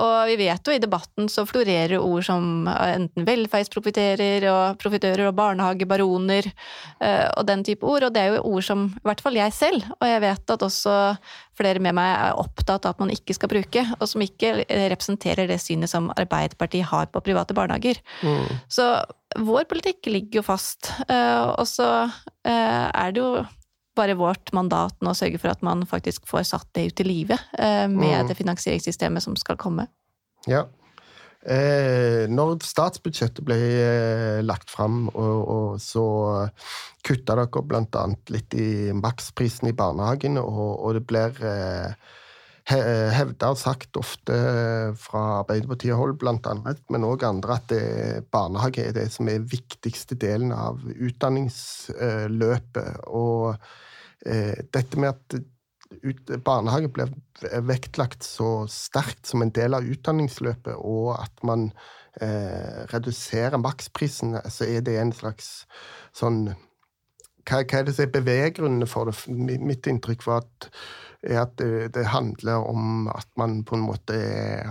og 0.00 0.30
vi 0.30 0.36
vet 0.40 0.64
jo 0.64 0.72
i 0.72 0.80
debatten 0.80 1.28
så 1.28 1.44
florerer 1.48 2.00
ord 2.00 2.24
som 2.24 2.68
eh, 2.70 2.94
enten 2.96 3.26
velferdsprofitører 3.28 4.46
og 4.48 4.80
profitører 4.80 5.26
og 5.28 5.36
barnehagebaroner 5.36 6.48
eh, 6.48 7.26
og 7.36 7.44
den 7.48 7.64
type 7.66 7.86
ord, 7.86 8.08
og 8.08 8.14
det 8.14 8.22
er 8.22 8.32
jo 8.32 8.44
ord 8.48 8.66
som 8.66 8.86
i 8.88 9.06
hvert 9.08 9.20
fall 9.24 9.36
jeg 9.36 9.56
selv, 9.56 9.88
og 9.98 10.08
jeg 10.08 10.24
vet 10.24 10.54
at 10.56 10.66
også 10.68 10.96
flere 11.58 11.82
med 11.84 11.96
meg 11.98 12.12
er 12.14 12.40
opptatt 12.40 12.88
av 12.88 12.96
at 12.96 13.02
man 13.02 13.12
ikke 13.12 13.36
skal 13.36 13.52
bruke, 13.52 13.84
og 13.98 14.06
som 14.08 14.24
ikke 14.24 14.54
representerer 14.64 15.50
det 15.50 15.60
synet 15.60 15.92
som 15.92 16.08
Arbeiderpartiet 16.16 16.88
har 16.88 17.10
på 17.12 17.24
private 17.24 17.56
barnehager. 17.56 18.00
Mm. 18.24 18.48
Så 18.72 18.88
vår 19.36 19.68
politikk 19.68 20.08
ligger 20.08 20.40
jo 20.40 20.48
fast, 20.48 20.94
eh, 21.08 21.42
og 21.52 21.66
så 21.68 21.90
eh, 22.48 22.88
er 22.88 23.12
det 23.12 23.20
jo 23.20 23.34
bare 23.96 24.16
vårt 24.18 24.52
mandat 24.56 24.94
nå 25.04 25.12
å 25.12 25.16
sørge 25.16 25.40
for 25.40 25.52
at 25.52 25.62
man 25.62 25.84
faktisk 25.88 26.26
får 26.30 26.46
satt 26.48 26.68
det 26.76 26.86
ut 26.90 27.02
i 27.04 27.08
livet 27.08 27.40
eh, 27.58 27.88
med 27.88 28.22
Mm. 28.22 28.28
det 28.28 28.38
finansieringssystemet 28.38 29.22
som 29.22 29.36
skal 29.36 29.56
komme. 29.60 29.86
Ja. 30.46 30.66
Eh, 31.42 32.28
når 32.30 32.62
statsbudsjettet 32.62 33.42
ble 33.44 33.56
eh, 33.58 34.42
lagt 34.46 34.70
fram, 34.70 35.08
og, 35.08 35.38
og 35.48 35.80
så 35.82 36.04
kutta 37.02 37.34
dere 37.34 37.48
annet 37.98 38.30
litt 38.30 38.54
i 38.54 38.92
maksprisen 38.94 39.68
i 39.68 39.74
barnehagen, 39.74 40.38
og, 40.38 40.78
og 40.78 40.94
det 40.94 41.06
blir 41.06 41.42
eh, 41.42 41.94
hevda 43.12 43.50
og 43.52 43.58
sagt 43.60 43.96
ofte 44.00 44.36
fra 45.00 45.22
Arbeiderpartiet-hold, 45.42 46.16
annet, 46.48 46.80
men 46.92 47.06
òg 47.06 47.20
andre, 47.28 47.50
at 47.58 47.66
det, 47.72 47.84
barnehage 48.34 48.80
er 48.86 48.92
det 48.96 49.08
som 49.14 49.24
er 49.28 49.44
viktigste 49.44 50.14
delen 50.18 50.52
av 50.56 50.76
utdanningsløpet. 50.92 52.90
Og 53.12 53.42
eh, 54.26 54.56
dette 54.74 55.00
med 55.00 55.08
at 55.12 55.26
barnehage 56.44 56.88
blir 56.92 57.12
vektlagt 57.66 58.24
så 58.24 58.66
sterkt 58.70 59.26
som 59.28 59.42
en 59.42 59.52
del 59.54 59.74
av 59.76 59.86
utdanningsløpet, 59.88 60.74
og 60.78 61.14
at 61.18 61.44
man 61.46 61.70
eh, 62.20 62.84
reduserer 62.92 63.60
maksprisen, 63.60 64.36
så 64.48 64.68
er 64.68 64.84
det 64.86 64.98
en 65.00 65.14
slags 65.16 65.64
sånn 66.16 66.46
hva, 67.48 67.64
hva 67.66 67.80
er 67.80 67.86
det 67.86 67.96
som 67.96 68.06
er 68.06 68.14
beveggrunnene 68.14 68.86
for 68.86 69.10
det? 69.10 69.16
Mitt 69.62 69.88
inntrykk 69.90 70.22
var 70.28 70.44
at, 70.44 70.68
er 71.22 71.44
at 71.44 71.56
det, 71.58 72.04
handler 72.10 72.66
om 72.66 73.08
at 73.12 73.28
man 73.38 73.62
på 73.64 73.76
en 73.78 73.86
måte 73.86 74.18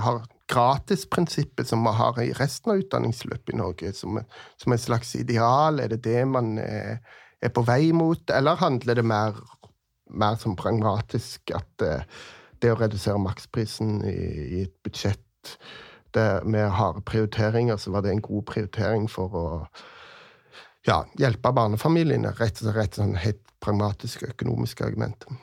har 0.03 0.23
gratisprinsippet 0.51 1.67
som 1.67 1.83
man 1.85 1.95
har 1.95 2.19
i 2.21 2.33
resten 2.35 2.73
av 2.73 2.81
utdanningsløpet 2.83 3.53
i 3.53 3.59
Norge, 3.59 3.93
som, 3.95 4.19
som 4.59 4.75
et 4.75 4.83
slags 4.83 5.15
ideal. 5.15 5.79
Er 5.79 5.93
det 5.93 6.03
det 6.07 6.25
man 6.27 6.57
er, 6.59 6.99
er 7.41 7.53
på 7.55 7.63
vei 7.67 7.91
mot, 7.95 8.23
eller 8.29 8.59
handler 8.59 8.99
det 8.99 9.07
mer, 9.07 9.39
mer 10.11 10.35
som 10.41 10.57
pragmatisk 10.59 11.53
at 11.55 11.87
eh, 11.87 12.03
det 12.61 12.73
å 12.73 12.79
redusere 12.81 13.21
maksprisen 13.21 14.01
i, 14.05 14.17
i 14.59 14.65
et 14.65 14.75
budsjett 14.83 15.55
det, 16.13 16.27
med 16.43 16.67
harde 16.75 17.01
prioriteringer, 17.07 17.79
så 17.79 17.95
var 17.95 18.03
det 18.03 18.11
en 18.11 18.25
god 18.25 18.43
prioritering 18.51 19.07
for 19.09 19.37
å 19.37 19.45
ja, 20.87 21.03
hjelpe 21.19 21.53
barnefamiliene. 21.55 22.35
Rett 22.37 22.59
og 22.61 22.75
slett 22.75 22.99
sånn 22.99 23.15
helt 23.21 23.41
pragmatiske 23.63 24.33
økonomiske 24.33 24.85
argumenter. 24.85 25.39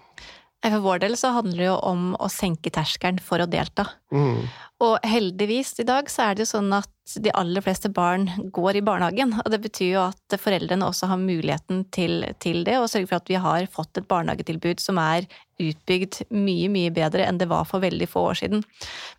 For 0.64 0.82
vår 0.82 1.02
del 1.04 1.14
så 1.18 1.30
handler 1.36 1.60
det 1.60 1.68
jo 1.68 1.76
om 1.86 2.08
å 2.18 2.28
senke 2.32 2.72
terskelen 2.74 3.20
for 3.22 3.42
å 3.42 3.48
delta. 3.50 3.86
Mm. 4.14 4.48
Og 4.84 4.96
heldigvis 5.06 5.76
i 5.82 5.86
dag 5.86 6.10
så 6.10 6.28
er 6.28 6.36
det 6.36 6.46
jo 6.46 6.52
sånn 6.56 6.72
at 6.74 6.90
de 7.16 7.32
aller 7.32 7.64
fleste 7.64 7.88
barn 7.88 8.28
går 8.52 8.78
i 8.78 8.84
barnehagen. 8.84 9.34
Og 9.44 9.50
det 9.52 9.62
betyr 9.64 9.90
jo 9.94 10.04
at 10.06 10.38
foreldrene 10.40 10.86
også 10.86 11.08
har 11.10 11.20
muligheten 11.20 11.86
til, 11.94 12.24
til 12.42 12.64
det, 12.68 12.78
og 12.78 12.90
sørger 12.90 13.10
for 13.10 13.22
at 13.22 13.32
vi 13.32 13.42
har 13.42 13.68
fått 13.72 14.00
et 14.00 14.08
barnehagetilbud 14.10 14.82
som 14.82 15.00
er 15.02 15.28
utbygd 15.58 16.20
mye, 16.34 16.68
mye 16.70 16.90
bedre 16.94 17.24
enn 17.26 17.38
det 17.40 17.48
var 17.50 17.66
for 17.68 17.82
veldig 17.82 18.06
få 18.10 18.22
år 18.30 18.38
siden. 18.40 18.62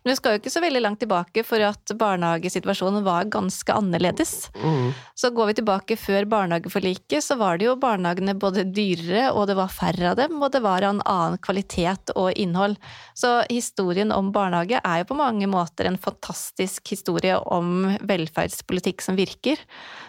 Men 0.02 0.12
vi 0.12 0.16
skal 0.18 0.34
jo 0.34 0.40
ikke 0.40 0.52
så 0.52 0.62
veldig 0.64 0.82
langt 0.82 1.02
tilbake 1.02 1.44
for 1.46 1.62
at 1.64 1.92
barnehagesituasjonen 2.00 3.04
var 3.04 3.28
ganske 3.32 3.76
annerledes. 3.76 4.48
Mm. 4.62 4.90
Så 5.14 5.32
går 5.36 5.50
vi 5.50 5.58
tilbake 5.60 5.98
før 6.00 6.28
barnehageforliket, 6.30 7.24
så 7.24 7.36
var 7.40 7.60
det 7.60 7.68
jo 7.68 7.76
barnehagene 7.80 8.36
både 8.40 8.64
dyrere, 8.64 9.28
og 9.34 9.50
det 9.50 9.58
var 9.58 9.72
færre 9.74 10.12
av 10.12 10.18
dem, 10.20 10.38
og 10.40 10.52
det 10.54 10.62
var 10.64 10.86
en 10.86 11.02
annen 11.04 11.40
kvalitet 11.44 12.14
og 12.16 12.32
innhold. 12.32 12.78
Så 13.18 13.40
historien 13.50 14.12
om 14.14 14.32
barnehage 14.32 14.80
er 14.80 15.02
jo 15.02 15.10
på 15.12 15.20
mange 15.20 15.48
måter 15.50 15.90
en 15.90 16.00
fantastisk 16.00 16.94
historie 16.94 17.36
om 17.36 17.79
velferdspolitikk 18.08 19.04
som 19.04 19.18
virker. 19.18 19.60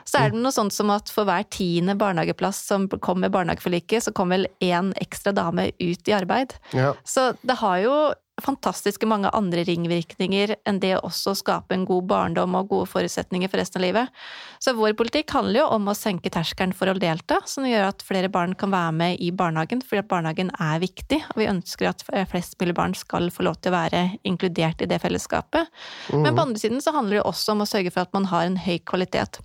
Så 0.07 0.21
er 0.21 0.33
det 0.33 0.41
noe 0.41 0.53
sånt 0.55 0.75
som 0.75 0.91
at 0.93 1.11
for 1.13 1.27
hver 1.29 1.45
tiende 1.53 1.95
barnehageplass 1.99 2.63
som 2.71 2.87
kom 3.03 3.21
med 3.23 3.33
barnehageforliket, 3.35 4.07
så 4.07 4.15
kom 4.15 4.33
vel 4.33 4.47
én 4.63 4.91
ekstra 5.01 5.33
dame 5.35 5.69
ut 5.79 6.11
i 6.11 6.15
arbeid. 6.17 6.55
Ja. 6.75 6.93
Så 7.07 7.31
det 7.41 7.59
har 7.61 7.79
jo 7.85 7.95
fantastiske 8.43 9.07
mange 9.09 9.29
andre 9.37 9.63
ringvirkninger 9.67 10.55
enn 10.67 10.79
det 10.83 10.95
å 10.97 11.03
også 11.07 11.33
skape 11.39 11.75
en 11.75 11.85
god 11.87 12.07
barndom 12.09 12.57
og 12.57 12.71
gode 12.71 12.89
forutsetninger 12.91 13.51
for 13.51 13.61
resten 13.61 13.81
av 13.81 13.85
livet. 13.85 14.21
Så 14.63 14.73
vår 14.77 14.95
politikk 14.99 15.33
handler 15.35 15.61
jo 15.61 15.67
om 15.77 15.89
å 15.91 15.95
senke 15.97 16.31
terskelen 16.33 16.73
for 16.77 16.91
å 16.91 16.97
delta, 16.97 17.39
som 17.49 17.67
gjør 17.67 17.89
at 17.89 18.05
flere 18.05 18.31
barn 18.31 18.55
kan 18.57 18.73
være 18.73 18.95
med 18.97 19.21
i 19.23 19.31
barnehagen, 19.35 19.83
fordi 19.85 20.03
at 20.03 20.11
barnehagen 20.11 20.51
er 20.57 20.81
viktig, 20.83 21.21
og 21.33 21.41
vi 21.41 21.49
ønsker 21.51 21.91
at 21.91 22.05
flest 22.31 22.57
mulig 22.61 22.75
barn 22.77 22.97
skal 22.97 23.31
få 23.33 23.47
lov 23.47 23.61
til 23.61 23.71
å 23.71 23.77
være 23.77 24.03
inkludert 24.27 24.81
i 24.83 24.89
det 24.89 25.01
fellesskapet. 25.03 25.71
Men 26.13 26.35
på 26.35 26.47
andre 26.47 26.61
siden 26.61 26.83
så 26.83 26.95
handler 26.95 27.19
det 27.19 27.27
også 27.29 27.55
om 27.55 27.65
å 27.65 27.69
sørge 27.69 27.93
for 27.93 28.05
at 28.05 28.13
man 28.17 28.29
har 28.31 28.47
en 28.47 28.59
høy 28.61 28.77
kvalitet. 28.87 29.41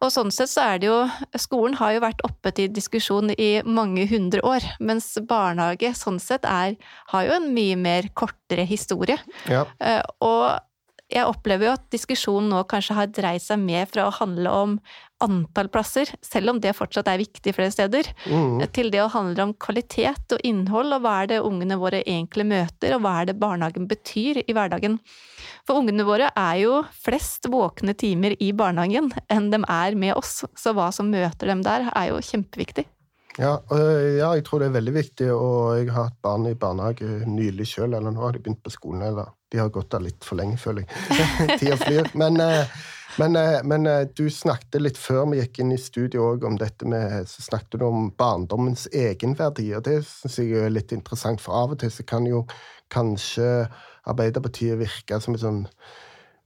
Og 0.00 0.08
sånn 0.14 0.30
sett 0.32 0.48
så 0.48 0.62
er 0.64 0.80
det 0.80 0.88
jo 0.88 1.00
Skolen 1.36 1.76
har 1.76 1.92
jo 1.92 2.00
vært 2.06 2.22
oppe 2.24 2.52
til 2.56 2.70
diskusjon 2.72 3.34
i 3.36 3.50
mange 3.66 4.06
hundre 4.08 4.40
år, 4.46 4.64
mens 4.80 5.12
barnehage 5.28 5.92
sånn 5.98 6.20
sett 6.22 6.48
er 6.48 6.78
Har 7.12 7.28
jo 7.28 7.36
en 7.36 7.50
mye 7.54 7.76
mer 7.76 8.08
kortere 8.16 8.64
historie. 8.64 9.18
Ja. 9.50 9.66
Eh, 9.80 10.00
Og 10.24 10.60
jeg 11.10 11.26
opplever 11.26 11.66
jo 11.66 11.72
at 11.74 11.88
diskusjonen 11.90 12.52
nå 12.52 12.62
kanskje 12.70 12.94
har 12.94 13.08
dreid 13.10 13.42
seg 13.42 13.58
mer 13.58 13.88
fra 13.90 14.06
å 14.06 14.14
handle 14.14 14.50
om 14.54 14.76
antall 15.20 15.68
plasser, 15.72 16.10
selv 16.24 16.50
om 16.54 16.60
det 16.60 16.74
fortsatt 16.76 17.08
er 17.12 17.20
viktig 17.20 17.54
flere 17.56 17.72
steder, 17.74 18.10
Mm. 18.26 18.60
til 18.72 18.90
det 18.90 19.00
å 19.02 19.10
handle 19.10 19.42
om 19.42 19.54
kvalitet 19.54 20.32
og 20.32 20.40
innhold, 20.44 20.92
og 20.92 21.02
hva 21.02 21.22
er 21.22 21.26
det 21.26 21.40
ungene 21.42 21.78
våre 21.78 22.02
egentlig 22.04 22.46
møter, 22.46 22.94
og 22.96 23.02
hva 23.02 23.20
er 23.22 23.26
det 23.30 23.38
barnehagen 23.40 23.88
betyr 23.88 24.42
i 24.46 24.52
hverdagen. 24.52 24.98
For 25.66 25.80
ungene 25.80 26.04
våre 26.04 26.30
er 26.36 26.56
jo 26.62 26.84
flest 26.92 27.46
våkne 27.50 27.96
timer 27.96 28.36
i 28.40 28.52
barnehagen 28.52 29.12
enn 29.28 29.50
de 29.50 29.62
er 29.68 29.94
med 29.94 30.14
oss, 30.16 30.44
så 30.56 30.72
hva 30.74 30.92
som 30.92 31.10
møter 31.10 31.46
dem 31.46 31.62
der, 31.62 31.90
er 31.94 32.08
jo 32.10 32.16
kjempeviktig. 32.24 32.86
Ja, 33.38 33.60
ja, 33.70 34.34
jeg 34.34 34.44
tror 34.44 34.58
det 34.60 34.68
er 34.68 34.80
veldig 34.80 34.92
viktig, 34.92 35.28
og 35.32 35.78
jeg 35.78 35.90
har 35.94 36.08
hatt 36.10 36.16
barn 36.22 36.48
i 36.50 36.54
barnehage 36.58 37.24
nylig 37.30 37.68
sjøl, 37.70 37.94
eller 37.94 38.10
nå 38.10 38.20
har 38.20 38.32
de 38.32 38.40
begynt 38.42 38.62
på 38.62 38.72
skolen, 38.74 39.02
eller 39.06 39.30
de 39.50 39.58
har 39.58 39.70
gått 39.72 39.90
der 39.94 40.02
litt 40.04 40.24
for 40.26 40.36
lenge, 40.36 40.58
føler 40.60 40.84
jeg. 40.84 41.58
Tida 41.60 41.76
flyr. 41.80 42.10
Men, 42.18 42.40
eh, 42.42 42.66
men, 43.18 43.36
eh, 43.36 43.60
men 43.64 43.86
eh, 43.86 44.06
du 44.16 44.30
snakket 44.30 44.82
litt 44.82 44.98
før 45.00 45.26
vi 45.30 45.40
gikk 45.40 45.62
inn 45.62 45.72
i 45.74 45.80
studio 45.80 46.28
òg 46.32 46.44
om 46.46 46.58
dette 46.60 46.86
med 46.88 47.28
Så 47.28 47.42
snakket 47.42 47.80
du 47.80 47.86
om 47.88 48.10
barndommens 48.18 48.86
egenverdi, 48.92 49.70
og 49.74 49.84
det 49.88 50.00
syns 50.06 50.38
jeg 50.38 50.54
er 50.60 50.74
litt 50.74 50.94
interessant, 50.96 51.42
for 51.42 51.58
av 51.58 51.74
og 51.74 51.82
til 51.82 51.92
så 51.94 52.06
kan 52.06 52.28
jo 52.28 52.44
kanskje 52.90 53.68
Arbeiderpartiet 54.10 54.78
virke 54.80 55.18
som 55.20 55.36
en 55.36 55.42
sånn 55.42 55.64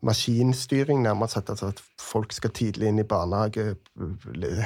maskinstyring, 0.05 1.03
nærmest 1.03 1.37
sett. 1.37 1.51
Altså 1.51 1.71
at 1.73 1.81
folk 2.03 2.33
skal 2.35 2.53
tidlig 2.55 2.91
inn 2.91 3.01
i 3.01 3.07
barnehage, 3.09 3.75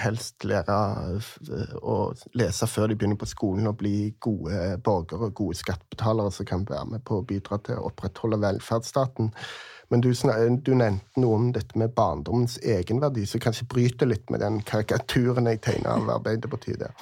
helst 0.02 0.46
lære 0.48 0.78
eh, 1.18 1.74
å 1.78 1.98
lese 2.38 2.68
før 2.70 2.90
de 2.90 2.98
begynner 2.98 3.20
på 3.20 3.30
skolen, 3.30 3.68
og 3.70 3.78
bli 3.82 4.12
gode 4.24 4.78
borgere, 4.84 5.30
gode 5.30 5.58
skattebetalere 5.60 6.34
som 6.34 6.48
kan 6.48 6.66
være 6.68 6.94
med 6.94 7.04
på 7.06 7.20
å 7.20 7.26
bidra 7.28 7.60
til 7.62 7.78
å 7.78 7.90
opprettholde 7.92 8.40
velferdsstaten. 8.44 9.32
Men 9.88 10.02
du, 10.04 10.10
du, 10.12 10.74
nevnte 10.76 11.20
noe 11.22 11.36
om 11.38 11.46
dette 11.52 11.78
med 11.80 11.94
barndommens 11.96 12.58
egenverdi, 12.60 13.24
som 13.26 13.40
kanskje 13.40 13.68
bryter 13.72 14.10
litt 14.10 14.28
med 14.30 14.42
den 14.44 14.60
karikaturen 14.68 15.48
jeg 15.48 15.62
tegner 15.64 15.96
av 15.96 16.10
Arbeiderpartiet 16.18 16.82
der. 16.82 16.92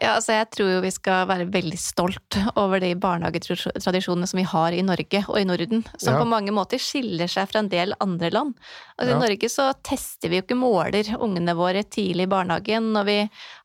Ja, 0.00 0.14
altså 0.16 0.32
jeg 0.32 0.48
tror 0.54 0.70
jo 0.72 0.80
vi 0.80 0.92
skal 0.94 1.26
være 1.28 1.46
veldig 1.52 1.78
stolt 1.80 2.36
over 2.58 2.80
de 2.80 2.94
barnehagetradisjonene 2.96 4.28
som 4.30 4.38
vi 4.40 4.46
har 4.48 4.72
i 4.72 4.84
Norge 4.84 5.20
og 5.26 5.36
i 5.36 5.44
Norden, 5.44 5.82
som 6.00 6.14
ja. 6.14 6.20
på 6.22 6.28
mange 6.28 6.54
måter 6.56 6.80
skiller 6.80 7.28
seg 7.28 7.50
fra 7.50 7.60
en 7.60 7.68
del 7.68 7.92
andre 8.00 8.30
land. 8.32 8.54
Altså 8.96 9.12
ja. 9.12 9.18
I 9.18 9.20
Norge 9.20 9.50
så 9.52 9.66
tester 9.84 10.32
vi 10.32 10.38
jo 10.40 10.44
ikke 10.46 10.56
måler 10.56 11.10
ungene 11.20 11.52
våre 11.56 11.82
tidlig 11.84 12.24
i 12.24 12.30
barnehagen, 12.32 12.88
og 12.96 13.04
vi 13.10 13.18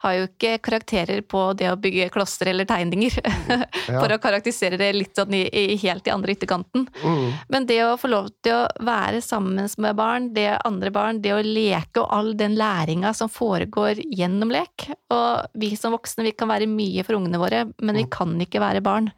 har 0.04 0.18
jo 0.18 0.28
ikke 0.28 0.58
karakterer 0.68 1.24
på 1.24 1.46
det 1.56 1.70
å 1.72 1.78
bygge 1.80 2.10
klosser 2.12 2.52
eller 2.52 2.68
tegninger 2.68 3.16
ja. 3.22 3.62
for 3.88 4.12
å 4.12 4.20
karakterisere 4.24 4.80
det 4.82 4.92
litt 4.96 5.16
sånn 5.16 5.36
i, 5.40 5.46
i, 5.48 5.80
helt 5.86 6.08
i 6.08 6.14
andre 6.14 6.36
ytterkanten. 6.36 6.88
Mm. 7.00 7.26
Men 7.56 7.70
det 7.72 7.80
å 7.86 7.96
få 8.00 8.12
lov 8.12 8.28
til 8.44 8.58
å 8.58 8.68
være 8.84 9.24
sammen 9.24 9.72
med 9.80 9.96
barn, 9.96 10.34
det 10.36 10.50
andre 10.68 10.92
barn, 10.92 11.24
det 11.24 11.32
å 11.36 11.40
leke 11.40 12.04
og 12.04 12.12
all 12.12 12.36
den 12.36 12.60
læringa 12.60 13.16
som 13.16 13.32
foregår 13.32 14.04
gjennom 14.12 14.52
lek, 14.52 14.90
og 15.16 15.48
vi 15.56 15.72
som 15.80 15.96
voksne 15.96 16.25
vi 16.26 16.34
kan 16.38 16.50
være 16.52 16.70
mye 16.70 17.04
for 17.06 17.18
ungene 17.18 17.42
våre, 17.42 17.66
men 17.82 18.00
vi 18.00 18.06
mm. 18.08 18.12
kan 18.14 18.34
ikke 18.44 18.64
være 18.64 18.84
barn. 18.86 19.12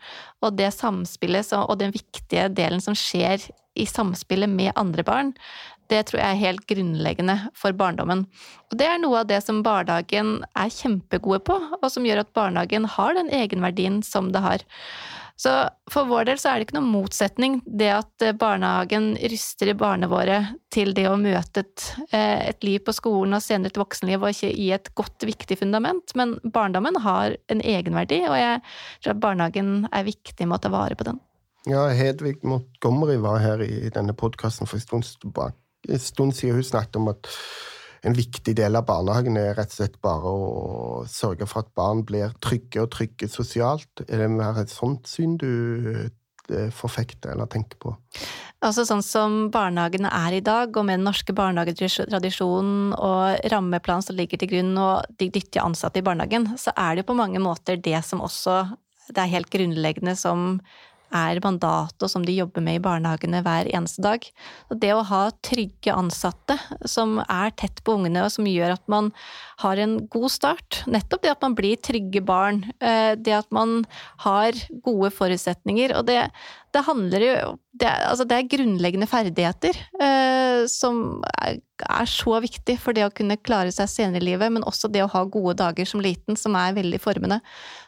Og 0.43 0.57
det 0.59 0.73
samspillet 0.75 1.53
og 1.59 1.77
den 1.81 1.95
viktige 1.95 2.47
delen 2.53 2.83
som 2.83 2.97
skjer 2.97 3.47
i 3.77 3.85
samspillet 3.87 4.49
med 4.49 4.75
andre 4.79 5.05
barn, 5.07 5.33
det 5.87 6.01
tror 6.09 6.19
jeg 6.19 6.35
er 6.35 6.41
helt 6.41 6.65
grunnleggende 6.67 7.37
for 7.55 7.75
barndommen. 7.77 8.25
Og 8.67 8.79
det 8.79 8.89
er 8.89 8.99
noe 8.99 9.21
av 9.21 9.29
det 9.29 9.39
som 9.45 9.61
barnehagen 9.63 10.41
er 10.51 10.73
kjempegode 10.73 11.39
på, 11.47 11.55
og 11.79 11.87
som 11.93 12.07
gjør 12.07 12.25
at 12.25 12.33
barnehagen 12.35 12.89
har 12.97 13.15
den 13.15 13.31
egenverdien 13.31 14.01
som 14.03 14.33
det 14.35 14.43
har. 14.43 14.65
Så 15.37 15.51
for 15.91 16.09
vår 16.09 16.25
del 16.25 16.39
så 16.41 16.49
er 16.49 16.57
det 16.57 16.65
ikke 16.65 16.79
noen 16.79 16.89
motsetning, 16.89 17.59
det 17.65 17.91
at 17.93 18.23
eh, 18.25 18.33
barnehagen 18.33 19.11
ryster 19.29 19.69
i 19.69 19.75
barna 19.77 20.09
våre 20.09 20.39
til 20.73 20.95
det 20.97 21.05
å 21.05 21.19
møte 21.21 21.61
et, 21.61 21.83
eh, 22.09 22.49
et, 22.49 22.65
liv 22.65 22.81
på 22.81 22.95
skolen 22.97 23.37
og 23.37 23.43
senere 23.45 23.69
et 23.69 23.77
voksenliv 23.77 24.25
og 24.25 24.33
ikke 24.33 24.49
gi 24.49 24.71
et 24.73 24.89
godt, 24.97 25.27
viktig 25.29 25.59
fundament. 25.59 26.15
Men 26.17 26.39
barndommen 26.41 26.97
har 27.05 27.37
en 27.53 27.61
egenverdi, 27.61 28.23
og 28.25 28.33
jeg 28.39 28.63
tror 29.03 29.13
at 29.13 29.23
barnehagen 29.27 29.71
er 29.91 30.09
viktig 30.09 30.49
med 30.49 30.57
å 30.57 30.63
ta 30.65 30.73
vare 30.73 30.97
på 30.97 31.05
den. 31.05 31.21
Ja, 31.69 31.85
Hedvig 31.93 32.41
Montgomery 32.47 33.19
var 33.21 33.41
her 33.43 33.61
i 33.61 33.91
denne 33.93 34.17
podkasten 34.17 34.69
for 34.69 34.79
en 34.79 35.05
stund, 35.05 35.57
stund 36.01 36.33
siden. 36.33 36.57
Hun 36.57 36.65
snakket 36.65 36.97
om 36.97 37.11
at 37.13 37.29
en 38.07 38.15
viktig 38.15 38.55
del 38.57 38.77
av 38.79 38.85
barnehagen 38.87 39.37
er 39.39 39.55
rett 39.57 39.73
og 39.73 39.79
slett 39.81 39.97
bare 40.03 40.31
å 40.31 41.01
sørge 41.11 41.47
for 41.49 41.65
at 41.65 41.73
barn 41.77 42.05
blir 42.07 42.35
trygge 42.43 42.85
og 42.85 42.93
trygge 42.95 43.29
sosialt. 43.31 44.05
Er 44.07 44.23
det 44.23 44.31
mer 44.31 44.61
et 44.61 44.71
sånt 44.71 45.09
syn 45.11 45.35
du 45.41 45.49
eh, 45.51 46.69
forfekter 46.73 47.33
eller 47.35 47.49
tenker 47.51 47.79
på? 47.83 47.93
Altså 48.63 48.87
Sånn 48.87 49.03
som 49.05 49.35
barnehagene 49.53 50.09
er 50.09 50.39
i 50.39 50.43
dag, 50.45 50.71
og 50.71 50.87
med 50.87 50.97
den 50.97 51.07
norske 51.09 51.35
barnehagetradisjonen 51.37 52.95
og 52.95 53.51
rammeplanen 53.53 54.05
som 54.05 54.17
ligger 54.17 54.41
til 54.41 54.55
grunn, 54.55 54.73
og 54.81 55.19
de 55.19 55.29
dyktige 55.29 55.65
ansatte 55.65 56.01
i 56.01 56.07
barnehagen, 56.07 56.53
så 56.57 56.73
er 56.73 56.95
det 56.95 57.03
jo 57.03 57.11
på 57.11 57.19
mange 57.19 57.43
måter 57.43 57.77
det 57.77 57.99
som 58.07 58.23
også 58.25 58.63
det 59.07 59.23
er 59.23 59.31
helt 59.31 59.51
grunnleggende 59.53 60.17
som 60.19 60.57
er 61.15 61.39
mandatet 61.43 62.11
som 62.11 62.25
de 62.25 62.35
jobber 62.35 62.63
med 62.63 62.79
i 62.79 62.83
barnehagene 62.83 63.41
hver 63.45 63.69
eneste 63.71 64.03
dag. 64.03 64.25
Og 64.71 64.79
det 64.81 64.93
å 64.95 65.05
ha 65.07 65.21
trygge 65.45 65.95
ansatte 65.95 66.57
som 66.89 67.17
er 67.23 67.53
tett 67.59 67.83
på 67.83 67.97
ungene 67.97 68.25
og 68.25 68.33
som 68.33 68.49
gjør 68.49 68.75
at 68.75 68.83
man 68.91 69.11
har 69.63 69.81
en 69.81 69.97
god 70.13 70.29
start, 70.33 70.81
nettopp 70.87 71.23
det 71.23 71.33
at 71.33 71.43
man 71.45 71.55
blir 71.57 71.79
trygge 71.81 72.21
barn, 72.25 72.63
eh, 72.79 73.15
det 73.15 73.35
at 73.39 73.49
man 73.55 73.81
har 74.25 74.57
gode 74.85 75.11
forutsetninger, 75.15 75.95
og 75.97 76.07
det, 76.09 76.19
det 76.77 76.85
handler 76.85 77.23
jo 77.25 77.55
det, 77.77 77.89
altså 78.09 78.25
det 78.25 78.37
er 78.37 78.49
grunnleggende 78.49 79.07
ferdigheter 79.09 79.77
eh, 80.01 80.65
som 80.71 81.21
er, 81.37 81.59
er, 81.85 82.07
så 82.09 82.39
viktig 82.41 82.77
for 82.81 82.95
det 82.97 83.03
å 83.05 83.11
kunne 83.13 83.37
klare 83.37 83.71
seg 83.73 83.89
senere 83.91 84.23
i 84.23 84.27
livet, 84.31 84.49
men 84.53 84.65
også 84.65 84.89
det 84.89 85.03
å 85.03 85.09
ha 85.11 85.21
gode 85.29 85.57
dager 85.59 85.85
som 85.89 86.01
liten, 86.01 86.37
som 86.39 86.55
er 86.57 86.73
veldig 86.77 86.99
formende. 87.01 87.39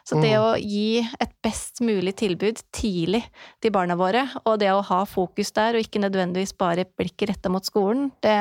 Så 0.06 0.20
det 0.22 0.32
mm. 0.36 0.44
å 0.44 0.52
gi 0.60 1.00
et 1.02 1.32
best 1.42 1.82
mulig 1.82 2.14
tilbud 2.20 2.62
tidlig 2.76 3.24
til 3.62 3.74
barna 3.74 3.96
våre, 3.98 4.26
og 4.44 4.60
det 4.62 4.70
å 4.70 4.84
ha 4.86 5.00
fokus 5.10 5.50
der, 5.56 5.74
og 5.74 5.82
ikke 5.82 6.02
nødvendigvis 6.04 6.54
bare 6.60 6.86
blikket 6.86 7.32
retta 7.32 7.52
mot 7.52 7.66
skolen, 7.66 8.12
det, 8.22 8.36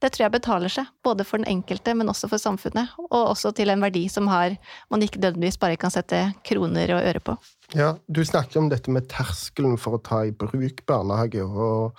det, 0.00 0.14
tror 0.14 0.26
jeg 0.26 0.36
betaler 0.38 0.72
seg. 0.72 0.88
Både 1.04 1.26
for 1.28 1.42
den 1.42 1.50
enkelte, 1.58 1.92
men 1.96 2.08
også 2.12 2.30
for 2.32 2.40
samfunnet. 2.40 2.96
Og 3.10 3.20
også 3.20 3.52
til 3.56 3.72
en 3.74 3.84
verdi 3.84 4.06
som 4.12 4.30
har, 4.32 4.56
man 4.92 5.04
ikke 5.04 5.20
nødvendigvis 5.20 5.60
bare 5.60 5.80
kan 5.80 5.92
sette 5.92 6.30
kroner 6.46 6.96
og 6.96 7.04
øre 7.04 7.24
på. 7.24 7.36
Ja, 7.72 7.96
Du 8.06 8.24
snakket 8.24 8.56
om 8.56 8.68
dette 8.68 8.92
med 8.92 9.08
terskelen 9.08 9.78
for 9.80 9.96
å 9.96 10.02
ta 10.04 10.24
i 10.26 10.34
bruk 10.36 10.84
barnehage. 10.86 11.42
og 11.44 11.96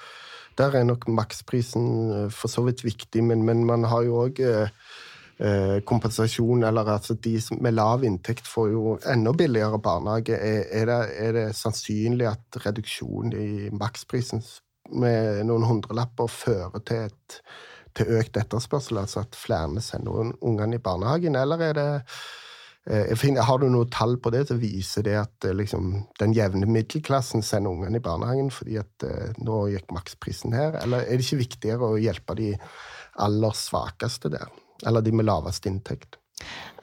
Der 0.58 0.76
er 0.76 0.84
nok 0.84 1.08
maksprisen 1.08 1.88
eh, 2.12 2.30
for 2.30 2.48
så 2.48 2.64
vidt 2.64 2.84
viktig, 2.86 3.24
men, 3.24 3.44
men 3.44 3.66
man 3.66 3.84
har 3.84 4.06
jo 4.06 4.22
òg 4.24 4.40
eh, 4.40 4.70
eh, 5.40 5.82
kompensasjon, 5.84 6.64
eller 6.64 6.88
altså 6.94 7.14
de 7.14 7.40
med 7.60 7.76
lav 7.76 8.06
inntekt 8.08 8.48
får 8.48 8.70
jo 8.72 8.98
enda 9.12 9.34
billigere 9.34 9.80
barnehage. 9.80 10.38
Er, 10.38 10.64
er, 10.72 10.86
det, 10.86 11.02
er 11.18 11.34
det, 11.34 11.48
sannsynlig 11.56 12.30
at 12.30 12.62
reduksjon 12.66 13.34
i 13.34 13.70
maksprisen 13.74 14.46
med 14.94 15.44
noen 15.50 15.66
hundrelapper 15.66 16.30
fører 16.30 16.80
til, 16.86 17.10
et, 17.10 17.42
til 17.98 18.16
økt 18.22 18.38
etterspørsel, 18.38 19.02
altså 19.02 19.26
at 19.26 19.36
flere 19.36 19.82
sender 19.82 20.32
ungene 20.40 20.78
i 20.78 20.84
barnehagen, 20.84 21.36
eller 21.36 21.68
er 21.72 21.80
det 21.80 21.90
finner, 23.18 23.42
har 23.42 23.58
du 23.60 23.66
noe 23.74 23.88
tall 23.90 24.20
på 24.22 24.30
det 24.30 24.44
som 24.50 24.60
viser 24.62 25.06
det 25.08 25.16
at 25.18 25.48
eh, 25.48 25.56
liksom, 25.58 25.94
den 26.22 26.36
jevne 26.38 26.68
middelklassen 26.70 27.42
sender 27.46 27.74
ungene 27.74 27.98
i 27.98 28.04
barnehagen 28.06 28.52
fordi 28.54 28.78
at 28.78 29.06
uh, 29.08 29.32
nå 29.42 29.64
gikk 29.74 29.90
maksprisen 29.96 30.54
her? 30.54 30.78
Eller 30.84 31.06
er 31.06 31.18
det 31.18 31.26
ikke 31.26 31.42
viktigere 31.42 31.90
å 31.96 31.98
hjelpe 32.02 32.38
de 32.38 32.52
aller 33.26 33.58
svakeste 33.58 34.30
der? 34.36 34.54
Eller 34.86 35.02
de 35.02 35.16
med 35.16 35.26
lavest 35.26 35.66
inntekt? 35.66 36.20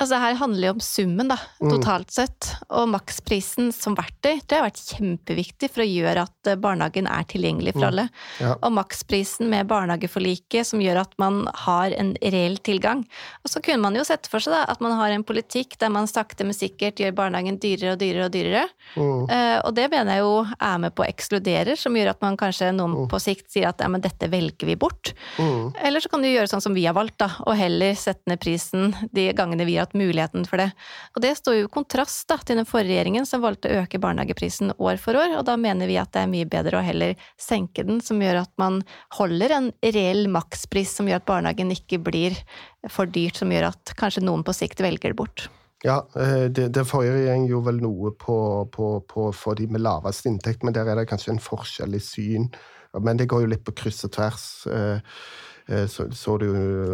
Altså 0.00 0.18
her 0.18 0.34
handler 0.40 0.64
det 0.64 0.70
om 0.72 0.80
summen, 0.82 1.28
da, 1.30 1.36
mm. 1.60 1.68
totalt 1.70 2.10
sett. 2.10 2.48
Og 2.74 2.88
maksprisen 2.90 3.70
som 3.76 3.94
verktøy 3.94 4.40
det 4.40 4.56
har 4.56 4.64
vært 4.64 4.80
kjempeviktig 4.80 5.68
for 5.70 5.84
å 5.84 5.86
gjøre 5.86 6.24
at 6.26 6.50
eh, 6.50 6.58
barnehagen 6.58 7.06
er 7.10 7.26
tilgjengelig 7.30 7.74
for 7.76 7.84
mm. 7.84 7.88
alle. 7.90 8.06
Ja. 8.42 8.54
Og 8.56 8.72
maksprisen 8.74 9.50
med 9.52 9.68
barnehageforliket 9.70 10.66
som 10.72 10.82
gjør 10.82 11.02
at 11.04 11.12
man 11.22 11.44
har 11.66 11.94
en 11.94 12.14
reell 12.18 12.56
tilgang. 12.64 13.04
Og 13.44 13.52
så 13.52 13.62
kunne 13.62 13.84
man 13.84 13.98
jo 13.98 14.06
sette 14.08 14.32
for 14.32 14.42
seg 14.42 14.56
da, 14.56 14.64
at 14.72 14.82
man 14.82 14.96
har 14.98 15.12
en 15.14 15.26
politikk 15.28 15.76
der 15.78 15.92
man 15.92 16.10
sakte, 16.10 16.46
men 16.48 16.56
sikkert 16.56 17.02
gjør 17.02 17.14
barnehagen 17.20 17.60
dyrere 17.62 17.94
og 17.94 18.02
dyrere 18.02 18.26
og 18.26 18.34
dyrere. 18.34 18.64
Mm. 18.96 19.22
Uh, 19.28 19.58
og 19.68 19.70
det 19.76 19.86
mener 19.92 20.16
jeg 20.16 20.24
jo 20.24 20.34
er 20.56 20.82
med 20.82 20.96
på 20.96 21.04
å 21.04 21.08
ekskludere, 21.08 21.76
som 21.78 21.96
gjør 21.96 22.14
at 22.14 22.24
man 22.24 22.40
kanskje 22.40 22.72
noen 22.74 22.96
mm. 23.04 23.06
på 23.12 23.22
sikt 23.22 23.52
sier 23.52 23.68
at 23.70 23.84
ja, 23.84 23.90
men 23.92 24.02
dette 24.02 24.30
velger 24.32 24.72
vi 24.72 24.78
bort. 24.80 25.12
Mm. 25.38 25.70
Eller 25.84 26.02
så 26.02 26.10
kan 26.10 26.24
du 26.24 26.30
gjøre 26.30 26.50
sånn 26.50 26.64
som 26.64 26.74
vi 26.74 26.88
har 26.88 26.96
valgt, 26.96 27.20
da, 27.22 27.30
og 27.46 27.54
heller 27.58 27.94
sette 27.98 28.26
ned 28.32 28.40
prisen 28.42 28.90
de 29.14 29.28
gangene 29.42 29.66
vi 29.68 29.76
har 29.76 29.88
hatt 29.88 29.98
muligheten 29.98 30.46
for 30.48 30.62
det. 30.62 30.70
Og 31.16 31.22
det 31.24 31.34
står 31.38 31.58
jo 31.58 31.68
i 31.68 31.72
kontrast 31.74 32.24
da, 32.30 32.38
til 32.40 32.60
den 32.60 32.68
forrige 32.68 32.94
regjeringen 32.94 33.28
som 33.28 33.44
valgte 33.44 33.70
å 33.70 33.82
øke 33.82 34.00
barnehageprisen 34.02 34.74
år 34.78 35.00
for 35.02 35.18
år, 35.18 35.36
og 35.38 35.46
da 35.48 35.58
mener 35.60 35.90
vi 35.90 35.98
at 36.00 36.14
det 36.14 36.24
er 36.24 36.32
mye 36.32 36.48
bedre 36.48 36.80
å 36.80 36.84
heller 36.86 37.16
senke 37.40 37.84
den, 37.88 38.00
som 38.04 38.22
gjør 38.22 38.42
at 38.44 38.52
man 38.62 38.82
holder 39.18 39.56
en 39.58 39.72
reell 39.84 40.28
makspris 40.32 40.94
som 40.98 41.10
gjør 41.10 41.22
at 41.22 41.28
barnehagen 41.28 41.74
ikke 41.74 42.00
blir 42.02 42.38
for 42.90 43.10
dyrt, 43.10 43.38
som 43.38 43.52
gjør 43.52 43.70
at 43.72 43.96
kanskje 43.98 44.24
noen 44.24 44.46
på 44.46 44.54
sikt 44.56 44.82
velger 44.82 45.12
det 45.12 45.18
bort. 45.18 45.48
Ja, 45.82 45.98
den 46.14 46.52
det, 46.54 46.68
det 46.76 46.84
forrige 46.86 47.16
regjering 47.16 47.48
gjorde 47.50 47.72
vel 47.72 47.80
noe 47.82 48.12
på, 48.14 48.36
på, 48.70 48.90
på, 49.10 49.30
for 49.34 49.58
de 49.58 49.66
med 49.66 49.82
lavest 49.82 50.28
inntekt, 50.30 50.62
men 50.62 50.76
der 50.76 50.86
er 50.86 51.00
det 51.00 51.08
kanskje 51.10 51.34
en 51.34 51.42
forskjell 51.42 51.98
i 51.98 52.02
syn. 52.02 52.46
Men 53.02 53.18
det 53.18 53.26
går 53.32 53.44
jo 53.44 53.50
litt 53.50 53.64
på 53.66 53.74
kryss 53.74 54.04
og 54.06 54.12
tvers. 54.14 54.44
Eh, 55.72 55.86
så, 55.86 56.10
så 56.12 56.36
du 56.38 56.48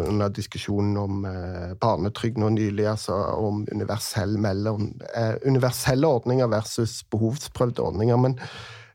under 0.07 0.29
diskusjonen 0.29 0.97
om 0.97 1.25
eh, 1.27 1.71
barnetrygd 1.81 2.39
nå 2.39 2.51
nylig, 2.55 2.87
altså 2.87 3.17
om 3.39 3.65
universell 3.71 4.37
mellom, 4.41 4.91
eh, 5.15 5.35
universelle 5.45 6.07
ordninger 6.07 6.49
versus 6.51 7.01
behovsprøvde 7.11 7.83
ordninger. 7.83 8.19
Men 8.27 8.39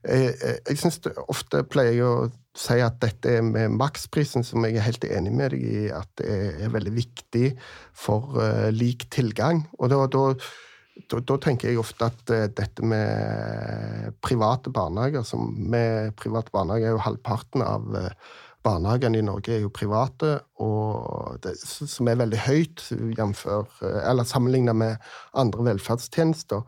jeg, 0.04 0.76
syns 0.76 0.98
ofte 1.32 1.62
pleier 1.64 1.94
jeg 1.96 2.04
å 2.04 2.26
si 2.60 2.74
at 2.84 2.98
dette 3.00 3.38
med 3.40 3.72
maksprisen, 3.72 4.44
som 4.44 4.66
jeg 4.66 4.76
er 4.76 4.84
helt 4.84 5.06
enig 5.08 5.32
med 5.32 5.54
deg 5.54 5.62
i 5.64 5.78
at 5.96 6.10
det 6.20 6.34
er 6.66 6.74
veldig 6.74 6.92
viktig 6.92 7.46
for 7.96 8.36
lik 8.76 9.06
tilgang. 9.08 9.62
Og 9.78 9.88
da, 9.94 10.02
da, 10.12 10.26
da, 11.08 11.22
da, 11.22 11.38
tenker 11.40 11.72
jeg 11.72 11.80
ofte 11.80 12.10
at 12.12 12.34
dette 12.52 12.84
med 12.84 14.20
private 14.20 14.74
barnehager 14.76 15.24
som 15.24 15.54
Med 15.56 16.12
private 16.20 16.52
barnehager 16.52 16.90
er 16.90 16.98
jo 16.98 17.04
halvparten 17.06 17.64
av 17.64 17.88
barnehagene 18.64 19.20
i 19.20 19.24
Norge 19.26 19.54
er 19.54 19.64
jo 19.64 19.72
private, 19.74 20.38
det, 21.44 21.54
som 21.60 22.08
er 22.08 22.20
veldig 22.20 22.40
høyt 22.46 22.84
jamfør, 23.18 23.68
eller 24.04 24.28
sammenlignet 24.28 24.78
med 24.80 25.10
andre 25.36 25.68
velferdstjenester. 25.70 26.64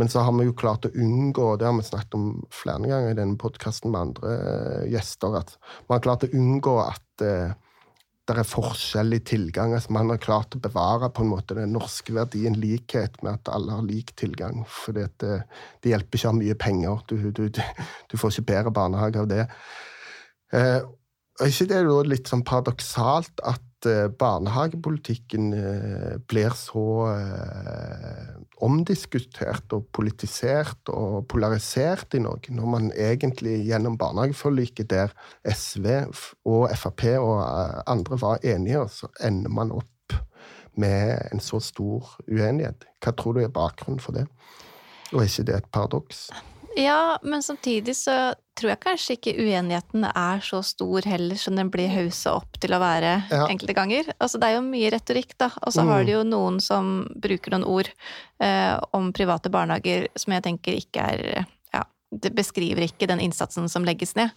Men 0.00 0.08
så 0.08 0.22
har 0.24 0.32
vi 0.36 0.46
jo 0.46 0.56
klart 0.56 0.86
å 0.86 0.92
unngå, 0.94 1.54
det 1.58 1.66
har 1.66 1.74
vi 1.76 1.86
snakket 1.86 2.14
om 2.16 2.28
flere 2.54 2.86
ganger 2.88 3.14
i 3.14 3.18
denne 3.18 3.40
podkasten 3.40 3.92
med 3.92 4.10
andre 4.10 4.36
gjester, 4.88 5.34
at 5.40 5.56
vi 5.58 5.92
har 5.92 6.04
klart 6.04 6.28
å 6.28 6.30
unngå 6.36 6.76
at 6.84 7.24
eh, 7.26 7.56
det 8.30 8.36
er 8.38 8.46
forskjell 8.46 9.16
i 9.16 9.20
tilgang. 9.26 9.74
Altså 9.74 9.92
man 9.96 10.12
har 10.12 10.20
klart 10.22 10.54
å 10.54 10.62
bevare 10.62 11.10
på 11.10 11.24
en 11.24 11.32
måte 11.32 11.56
den 11.58 11.74
norske 11.74 12.14
verdien 12.14 12.54
likhet 12.62 13.18
med 13.24 13.40
at 13.40 13.50
alle 13.50 13.74
har 13.74 13.86
lik 13.86 14.14
tilgang. 14.20 14.62
For 14.70 14.94
det, 14.94 15.08
det, 15.18 15.90
hjelper 15.90 16.20
ikke 16.20 16.28
å 16.28 16.32
ha 16.32 16.38
mye 16.38 16.58
penger. 16.60 17.02
Du, 17.10 17.16
du, 17.34 17.44
du, 17.50 18.16
får 18.20 18.36
ikke 18.36 18.48
bedre 18.52 18.74
barnehage 18.76 19.24
av 19.24 19.28
det. 19.32 19.48
Eh, 20.54 20.78
er 21.40 21.52
ikke 21.52 21.68
det 21.70 21.82
litt 22.10 22.30
sånn 22.30 22.44
paradoksalt 22.46 23.42
at 23.46 23.64
Eh, 23.86 24.08
barnehagepolitikken 24.08 25.52
eh, 25.56 26.16
blir 26.28 26.52
så 26.52 26.82
eh, 27.14 28.32
omdiskutert 28.60 29.72
og 29.72 29.86
politisert 29.96 30.90
og 30.92 31.24
polarisert 31.32 32.12
i 32.18 32.20
Norge, 32.20 32.52
når 32.52 32.68
man 32.68 32.90
egentlig 32.92 33.54
gjennom 33.70 33.96
barnehageforliket, 34.00 34.90
der 34.90 35.14
SV 35.48 35.86
og 36.44 36.66
Frp 36.76 37.06
og 37.22 37.40
andre 37.88 38.20
var 38.20 38.44
enige, 38.44 38.84
så 38.92 39.08
ender 39.24 39.56
man 39.56 39.72
opp 39.72 40.18
med 40.76 41.16
en 41.32 41.40
så 41.40 41.62
stor 41.64 42.18
uenighet. 42.28 42.84
Hva 43.00 43.16
tror 43.16 43.38
du 43.38 43.44
er 43.46 43.54
bakgrunnen 43.54 44.02
for 44.02 44.12
det? 44.16 44.26
Og 45.14 45.22
er 45.22 45.32
ikke 45.32 45.48
det 45.48 45.56
et 45.56 45.72
paradoks? 45.72 46.26
Ja, 46.76 47.16
men 47.24 47.42
samtidig 47.42 47.96
så 47.96 48.34
tror 48.60 48.72
jeg 48.72 48.82
kanskje 48.84 49.16
ikke 49.16 49.34
uenigheten 49.40 50.04
er 50.10 50.42
så 50.44 50.60
stor 50.66 51.06
heller 51.08 51.38
som 51.40 51.56
den 51.58 51.70
blir 51.72 51.90
haussa 51.92 52.36
opp 52.38 52.58
til 52.60 52.74
å 52.76 52.80
være 52.82 53.14
ja. 53.30 53.44
enkelte 53.46 53.76
ganger. 53.76 54.10
Altså 54.18 54.40
det 54.40 54.50
er 54.50 54.58
jo 54.58 54.66
mye 54.66 54.90
retorikk, 54.94 55.34
da. 55.40 55.50
Og 55.64 55.74
så 55.74 55.84
mm. 55.84 55.92
har 55.92 56.04
du 56.06 56.12
jo 56.12 56.26
noen 56.28 56.60
som 56.64 56.92
bruker 57.22 57.56
noen 57.56 57.66
ord 57.68 57.90
eh, 58.42 58.76
om 58.96 59.10
private 59.16 59.52
barnehager 59.52 60.10
som 60.18 60.36
jeg 60.36 60.46
tenker 60.46 60.78
ikke 60.78 61.08
er 61.14 61.24
Ja, 61.74 61.84
det 62.10 62.34
beskriver 62.36 62.84
ikke 62.86 63.08
den 63.10 63.22
innsatsen 63.24 63.68
som 63.72 63.86
legges 63.88 64.16
ned. 64.18 64.34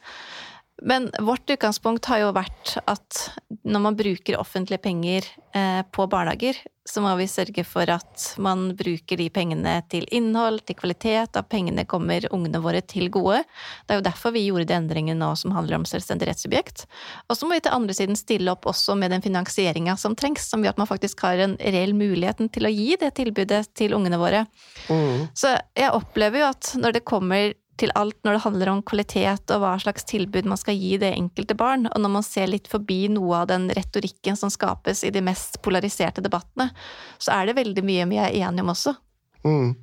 Men 0.82 1.12
vårt 1.20 1.50
utgangspunkt 1.50 2.06
har 2.10 2.24
jo 2.24 2.34
vært 2.36 2.78
at 2.90 3.20
når 3.64 3.82
man 3.84 3.98
bruker 3.98 4.40
offentlige 4.40 4.82
penger 4.82 5.28
eh, 5.54 5.82
på 5.94 6.08
barnehager, 6.10 6.58
så 6.90 7.00
må 7.00 7.14
vi 7.16 7.30
sørge 7.32 7.64
for 7.64 7.88
at 7.94 8.26
man 8.44 8.74
bruker 8.76 9.20
de 9.22 9.30
pengene 9.32 9.78
til 9.92 10.04
innhold, 10.12 10.66
til 10.68 10.76
kvalitet, 10.82 11.38
at 11.40 11.48
pengene 11.52 11.86
kommer 11.88 12.26
ungene 12.36 12.60
våre 12.64 12.82
til 12.84 13.08
gode. 13.14 13.40
Det 13.86 13.96
er 13.96 14.02
jo 14.02 14.06
derfor 14.10 14.36
vi 14.36 14.44
gjorde 14.50 14.68
de 14.68 14.76
endringene 14.76 15.22
nå 15.22 15.30
som 15.40 15.54
handler 15.56 15.80
om 15.80 15.88
selvstendig 15.88 16.28
rettssubjekt. 16.28 16.84
Og 17.30 17.40
så 17.40 17.48
må 17.48 17.56
vi 17.56 17.64
til 17.64 17.78
andre 17.78 17.96
siden 17.96 18.20
stille 18.20 18.52
opp 18.52 18.68
også 18.68 18.98
med 19.00 19.16
den 19.16 19.24
finansieringa 19.24 19.96
som 20.02 20.18
trengs, 20.20 20.50
som 20.50 20.66
gjør 20.66 20.76
at 20.76 20.84
man 20.84 20.92
faktisk 20.92 21.24
har 21.24 21.40
en 21.46 21.56
reell 21.62 21.96
mulighet 21.96 22.44
til 22.52 22.68
å 22.68 22.74
gi 22.74 22.98
det 23.00 23.14
tilbudet 23.22 23.64
til 23.78 23.96
ungene 23.96 24.20
våre. 24.20 24.44
Mm. 24.90 25.30
Så 25.38 25.56
jeg 25.78 25.94
opplever 25.96 26.44
jo 26.44 26.52
at 26.52 26.74
når 26.82 26.98
det 26.98 27.08
kommer 27.08 27.54
til 27.80 27.92
alt 27.98 28.18
når 28.26 28.36
det 28.36 28.44
handler 28.44 28.72
om 28.72 28.82
kvalitet 28.86 29.52
og 29.54 29.64
hva 29.64 29.74
slags 29.82 30.06
tilbud 30.10 30.48
man 30.50 30.60
skal 30.62 30.78
gi 30.78 30.98
det 31.02 31.14
enkelte 31.18 31.58
barn, 31.58 31.88
og 31.90 32.02
når 32.04 32.14
man 32.18 32.26
ser 32.26 32.52
litt 32.52 32.70
forbi 32.72 33.08
noe 33.12 33.44
av 33.44 33.50
den 33.52 33.70
retorikken 33.74 34.38
som 34.40 34.52
skapes 34.54 35.04
i 35.08 35.14
de 35.14 35.24
mest 35.26 35.60
polariserte 35.66 36.24
debattene, 36.24 36.70
så 37.18 37.34
er 37.38 37.50
det 37.50 37.58
veldig 37.62 37.86
mye 37.86 38.10
vi 38.12 38.22
er 38.22 38.36
enige 38.44 38.66
om 38.66 38.74
også. 38.76 38.96
Mm. 39.44 39.74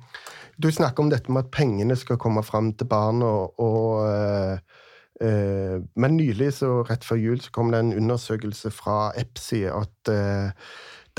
Du 0.61 0.69
snakker 0.71 1.03
om 1.03 1.09
dette 1.11 1.31
med 1.31 1.47
at 1.47 1.53
pengene 1.53 1.97
skal 1.97 2.19
komme 2.21 2.43
fram 2.45 2.71
til 2.77 2.87
barn, 2.89 3.21
og, 3.25 3.59
og 3.59 4.07
øh, 4.07 5.81
Men 5.95 6.17
nylig, 6.17 6.53
så 6.53 6.81
rett 6.87 7.05
før 7.05 7.19
jul, 7.21 7.41
så 7.41 7.51
kom 7.53 7.71
det 7.71 7.79
en 7.79 7.93
undersøkelse 7.93 8.71
fra 8.73 9.11
EPSI 9.21 9.63
at 9.69 10.09
øh, 10.09 10.49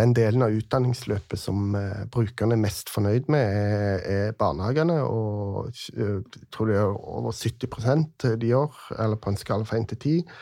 den 0.02 0.14
delen 0.16 0.44
av 0.44 0.54
utdanningsløpet 0.56 1.40
som 1.40 1.76
uh, 1.78 2.04
brukerne 2.12 2.56
er 2.56 2.62
mest 2.62 2.90
fornøyd 2.92 3.30
med, 3.32 4.06
er, 4.08 4.36
barnehagene. 4.38 4.98
Og 5.06 5.70
jeg 5.94 6.22
tror 6.52 6.70
det 6.70 6.78
er 6.80 6.90
over 6.90 7.32
70% 7.32 8.28
de 8.42 8.52
gjør, 8.52 8.78
eller 8.98 9.20
på 9.20 9.32
en 9.32 9.40
skala 9.40 9.68
fra 9.68 9.80
1 9.80 9.92
til 9.94 10.02
10. 10.02 10.38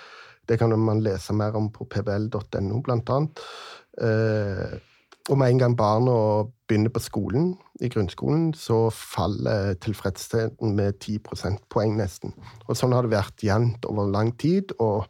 Det 0.49 0.59
kan 0.59 0.75
man 0.81 1.03
lese 1.05 1.37
mer 1.37 1.57
om 1.59 1.69
på 1.73 1.87
pbl.no, 1.91 2.81
blant 2.85 3.13
annet. 3.17 3.45
Uh, 4.01 4.79
og 5.31 5.37
med 5.39 5.53
en 5.53 5.61
gang 5.61 5.75
barna 5.79 6.15
begynner 6.67 6.91
på 6.91 7.03
skolen, 7.05 7.53
i 7.81 7.89
grunnskolen, 7.89 8.51
så 8.55 8.91
faller 8.93 9.75
tilfredsheten 9.81 10.75
med 10.77 10.99
10 11.01 11.23
prosentpoeng 11.25 11.95
nesten. 11.97 12.35
Og 12.67 12.77
sånn 12.77 12.93
har 12.93 13.07
det 13.07 13.15
vært 13.15 13.45
jevnt 13.45 13.87
over 13.89 14.11
lang 14.11 14.35
tid. 14.41 14.75
og 14.79 15.07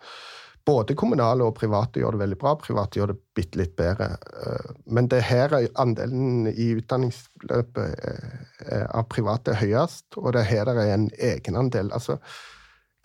både 0.70 0.94
kommunale 0.98 1.46
og 1.46 1.56
private 1.58 2.00
gjør 2.00 2.14
det 2.14 2.22
veldig 2.22 2.38
bra, 2.40 2.54
private 2.60 3.00
gjør 3.00 3.12
det 3.12 3.18
bitte 3.36 3.60
litt 3.60 3.74
bedre. 3.78 4.12
Eh, 4.44 4.70
men 4.94 5.10
det 5.10 5.22
her 5.26 5.52
er 5.56 5.68
andelen 5.82 6.46
i 6.50 6.70
utdanningsløpet 6.78 8.06
eh, 8.06 8.86
av 8.86 9.08
private 9.12 9.58
høyest, 9.60 10.08
og 10.20 10.32
det 10.36 10.44
er 10.44 10.50
her 10.52 10.72
er 10.74 10.82
en 10.94 11.10
egenandel. 11.18 11.92
Altså, 11.96 12.20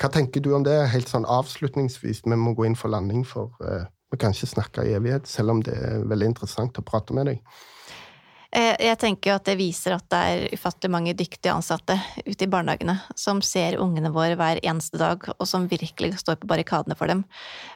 hva 0.01 0.11
tenker 0.11 0.43
du 0.43 0.51
om 0.55 0.65
det 0.67 0.77
helt 0.93 1.11
sånn 1.11 1.27
avslutningsvis? 1.27 2.25
Vi 2.25 2.39
må 2.39 2.53
gå 2.55 2.67
inn 2.69 2.79
for 2.79 2.93
landing, 2.93 3.23
for 3.27 3.55
vi 4.11 4.19
kan 4.19 4.35
ikke 4.35 4.51
snakke 4.51 4.83
i 4.85 4.93
evighet, 4.97 5.27
selv 5.27 5.55
om 5.55 5.63
det 5.63 5.75
er 5.75 6.03
veldig 6.07 6.33
interessant 6.33 6.77
å 6.79 6.85
prate 6.85 7.15
med 7.15 7.31
deg. 7.31 7.39
Eh, 8.55 8.75
jeg 8.87 8.95
tenker 9.01 9.31
jo 9.31 9.35
at 9.35 9.47
det 9.49 9.57
viser 9.59 9.97
at 9.97 10.05
det 10.11 10.19
er 10.31 10.43
ufattelig 10.55 10.91
mange 10.93 11.13
dyktige 11.17 11.51
ansatte 11.51 11.97
ute 12.23 12.45
i 12.45 12.49
barnehagene 12.51 12.95
som 13.19 13.41
ser 13.43 13.75
ungene 13.83 14.13
våre 14.15 14.37
hver 14.39 14.61
eneste 14.63 14.99
dag, 15.01 15.25
og 15.35 15.49
som 15.49 15.65
virkelig 15.67 16.21
står 16.21 16.37
på 16.39 16.47
barrikadene 16.47 16.95
for 16.95 17.11
dem. 17.11 17.25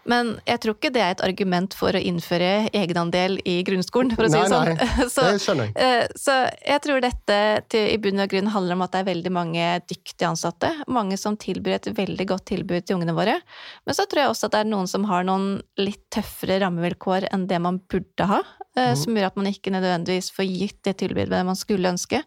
Men 0.07 0.37
jeg 0.47 0.61
tror 0.63 0.77
ikke 0.77 0.93
det 0.95 1.03
er 1.03 1.15
et 1.17 1.25
argument 1.25 1.75
for 1.75 1.95
å 1.95 2.03
innføre 2.11 2.69
egenandel 2.71 3.39
i 3.43 3.57
grunnskolen, 3.67 4.15
for 4.15 4.27
å 4.27 4.31
si 4.31 4.39
det 4.39 4.53
sånn. 4.53 4.71
Nei, 4.79 5.09
så, 5.15 5.25
det 5.27 5.43
skjønner 5.43 5.67
jeg. 5.67 5.75
Eh, 5.83 6.05
så 6.19 6.37
jeg 6.47 6.83
tror 6.85 7.03
dette 7.03 7.41
til, 7.73 7.89
i 7.91 7.99
bunn 7.99 8.23
og 8.23 8.31
grunn 8.31 8.53
handler 8.55 8.79
om 8.79 8.85
at 8.87 8.95
det 8.95 9.03
er 9.03 9.09
veldig 9.11 9.35
mange 9.35 9.67
dyktige 9.83 10.31
ansatte. 10.31 10.71
Mange 10.87 11.19
som 11.19 11.35
tilbyr 11.39 11.79
et 11.81 11.91
veldig 11.97 12.29
godt 12.31 12.47
tilbud 12.53 12.87
til 12.87 13.01
ungene 13.01 13.17
våre. 13.17 13.35
Men 13.83 13.99
så 13.99 14.07
tror 14.07 14.23
jeg 14.23 14.31
også 14.31 14.47
at 14.47 14.55
det 14.55 14.63
er 14.63 14.71
noen 14.71 14.87
som 14.87 15.09
har 15.11 15.27
noen 15.27 15.59
litt 15.81 16.05
tøffere 16.13 16.61
rammevilkår 16.63 17.27
enn 17.33 17.49
det 17.51 17.59
man 17.67 17.83
burde 17.91 18.31
ha. 18.31 18.39
Mm. 18.79 18.99
Som 19.03 19.17
gjør 19.17 19.29
at 19.29 19.39
man 19.39 19.49
ikke 19.51 19.73
nødvendigvis 19.73 20.31
får 20.35 20.47
gitt 20.49 20.79
det 20.87 20.95
tilbudet 21.01 21.45
man 21.45 21.57
skulle 21.57 21.91
ønske. 21.91 22.21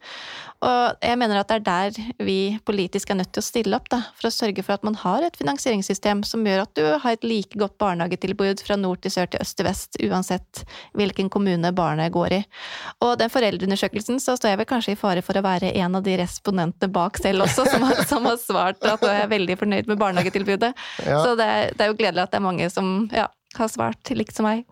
Og 0.62 1.02
jeg 1.02 1.18
mener 1.18 1.40
at 1.40 1.50
det 1.50 1.56
er 1.58 1.64
der 1.66 2.12
vi 2.22 2.36
politisk 2.66 3.10
er 3.10 3.18
nødt 3.18 3.32
til 3.34 3.42
å 3.42 3.46
stille 3.46 3.78
opp, 3.78 3.88
da, 3.90 3.98
for 4.18 4.28
å 4.28 4.34
sørge 4.34 4.62
for 4.62 4.76
at 4.76 4.84
man 4.86 4.94
har 5.00 5.24
et 5.26 5.38
finansieringssystem 5.38 6.22
som 6.26 6.46
gjør 6.46 6.62
at 6.64 6.74
du 6.78 6.84
har 6.86 7.16
et 7.16 7.26
like 7.26 7.58
godt 7.58 7.74
barnehagetilbud 7.82 8.62
fra 8.62 8.76
nord 8.78 9.02
til 9.02 9.14
sør 9.14 9.32
til 9.32 9.42
øst 9.42 9.56
til 9.58 9.66
vest, 9.66 9.98
uansett 10.06 10.62
hvilken 10.98 11.32
kommune 11.34 11.72
barnet 11.74 12.14
går 12.14 12.38
i. 12.38 12.40
Og 13.02 13.16
den 13.18 13.32
foreldreundersøkelsen 13.32 14.22
så 14.22 14.36
står 14.38 14.54
jeg 14.54 14.62
vel 14.62 14.70
kanskje 14.70 14.94
i 14.94 15.00
fare 15.00 15.24
for 15.26 15.38
å 15.38 15.44
være 15.44 15.74
en 15.82 15.98
av 15.98 16.06
de 16.06 16.16
respondentene 16.22 16.94
bak 16.94 17.18
selv 17.18 17.48
også, 17.48 17.66
som 17.72 17.88
har, 17.88 18.04
som 18.12 18.30
har 18.30 18.38
svart 18.40 18.86
at 18.86 19.02
jeg 19.02 19.26
er 19.26 19.30
veldig 19.34 19.58
fornøyd 19.64 19.90
med 19.90 19.98
barnehagetilbudet. 19.98 20.74
Ja. 21.02 21.22
Så 21.24 21.34
det 21.38 21.48
er, 21.56 21.74
det 21.74 21.84
er 21.86 21.90
jo 21.90 21.98
gledelig 21.98 22.28
at 22.28 22.34
det 22.34 22.38
er 22.38 22.46
mange 22.46 22.70
som 22.70 22.92
ja, 23.10 23.26
har 23.58 23.70
svart 23.72 24.12
likt 24.14 24.36
som 24.36 24.46
meg. 24.48 24.64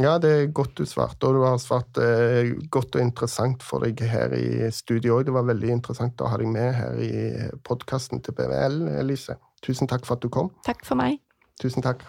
Ja, 0.00 0.16
det 0.22 0.30
er 0.30 0.52
godt 0.54 0.76
du 0.78 0.84
svarte, 0.88 1.28
og 1.28 1.38
du 1.38 1.44
har 1.46 1.58
svart 1.62 2.00
eh, 2.02 2.52
godt 2.72 2.96
og 2.98 3.04
interessant 3.04 3.64
for 3.66 3.86
deg 3.86 4.00
her 4.12 4.34
i 4.36 4.70
studio 4.74 5.18
òg. 5.18 5.26
Det 5.28 5.36
var 5.36 5.48
veldig 5.50 5.74
interessant 5.80 6.22
å 6.22 6.30
ha 6.30 6.40
deg 6.40 6.52
med 6.52 6.72
her 6.78 7.02
i 7.02 7.12
podkasten 7.66 8.22
til 8.24 8.36
BVL, 8.38 8.82
Elise. 9.00 9.38
Tusen 9.64 9.90
takk 9.90 10.06
for 10.08 10.16
at 10.16 10.24
du 10.24 10.32
kom. 10.32 10.52
Takk 10.66 10.86
for 10.88 11.00
meg. 11.00 11.20
Tusen 11.60 11.84
takk. 11.84 12.06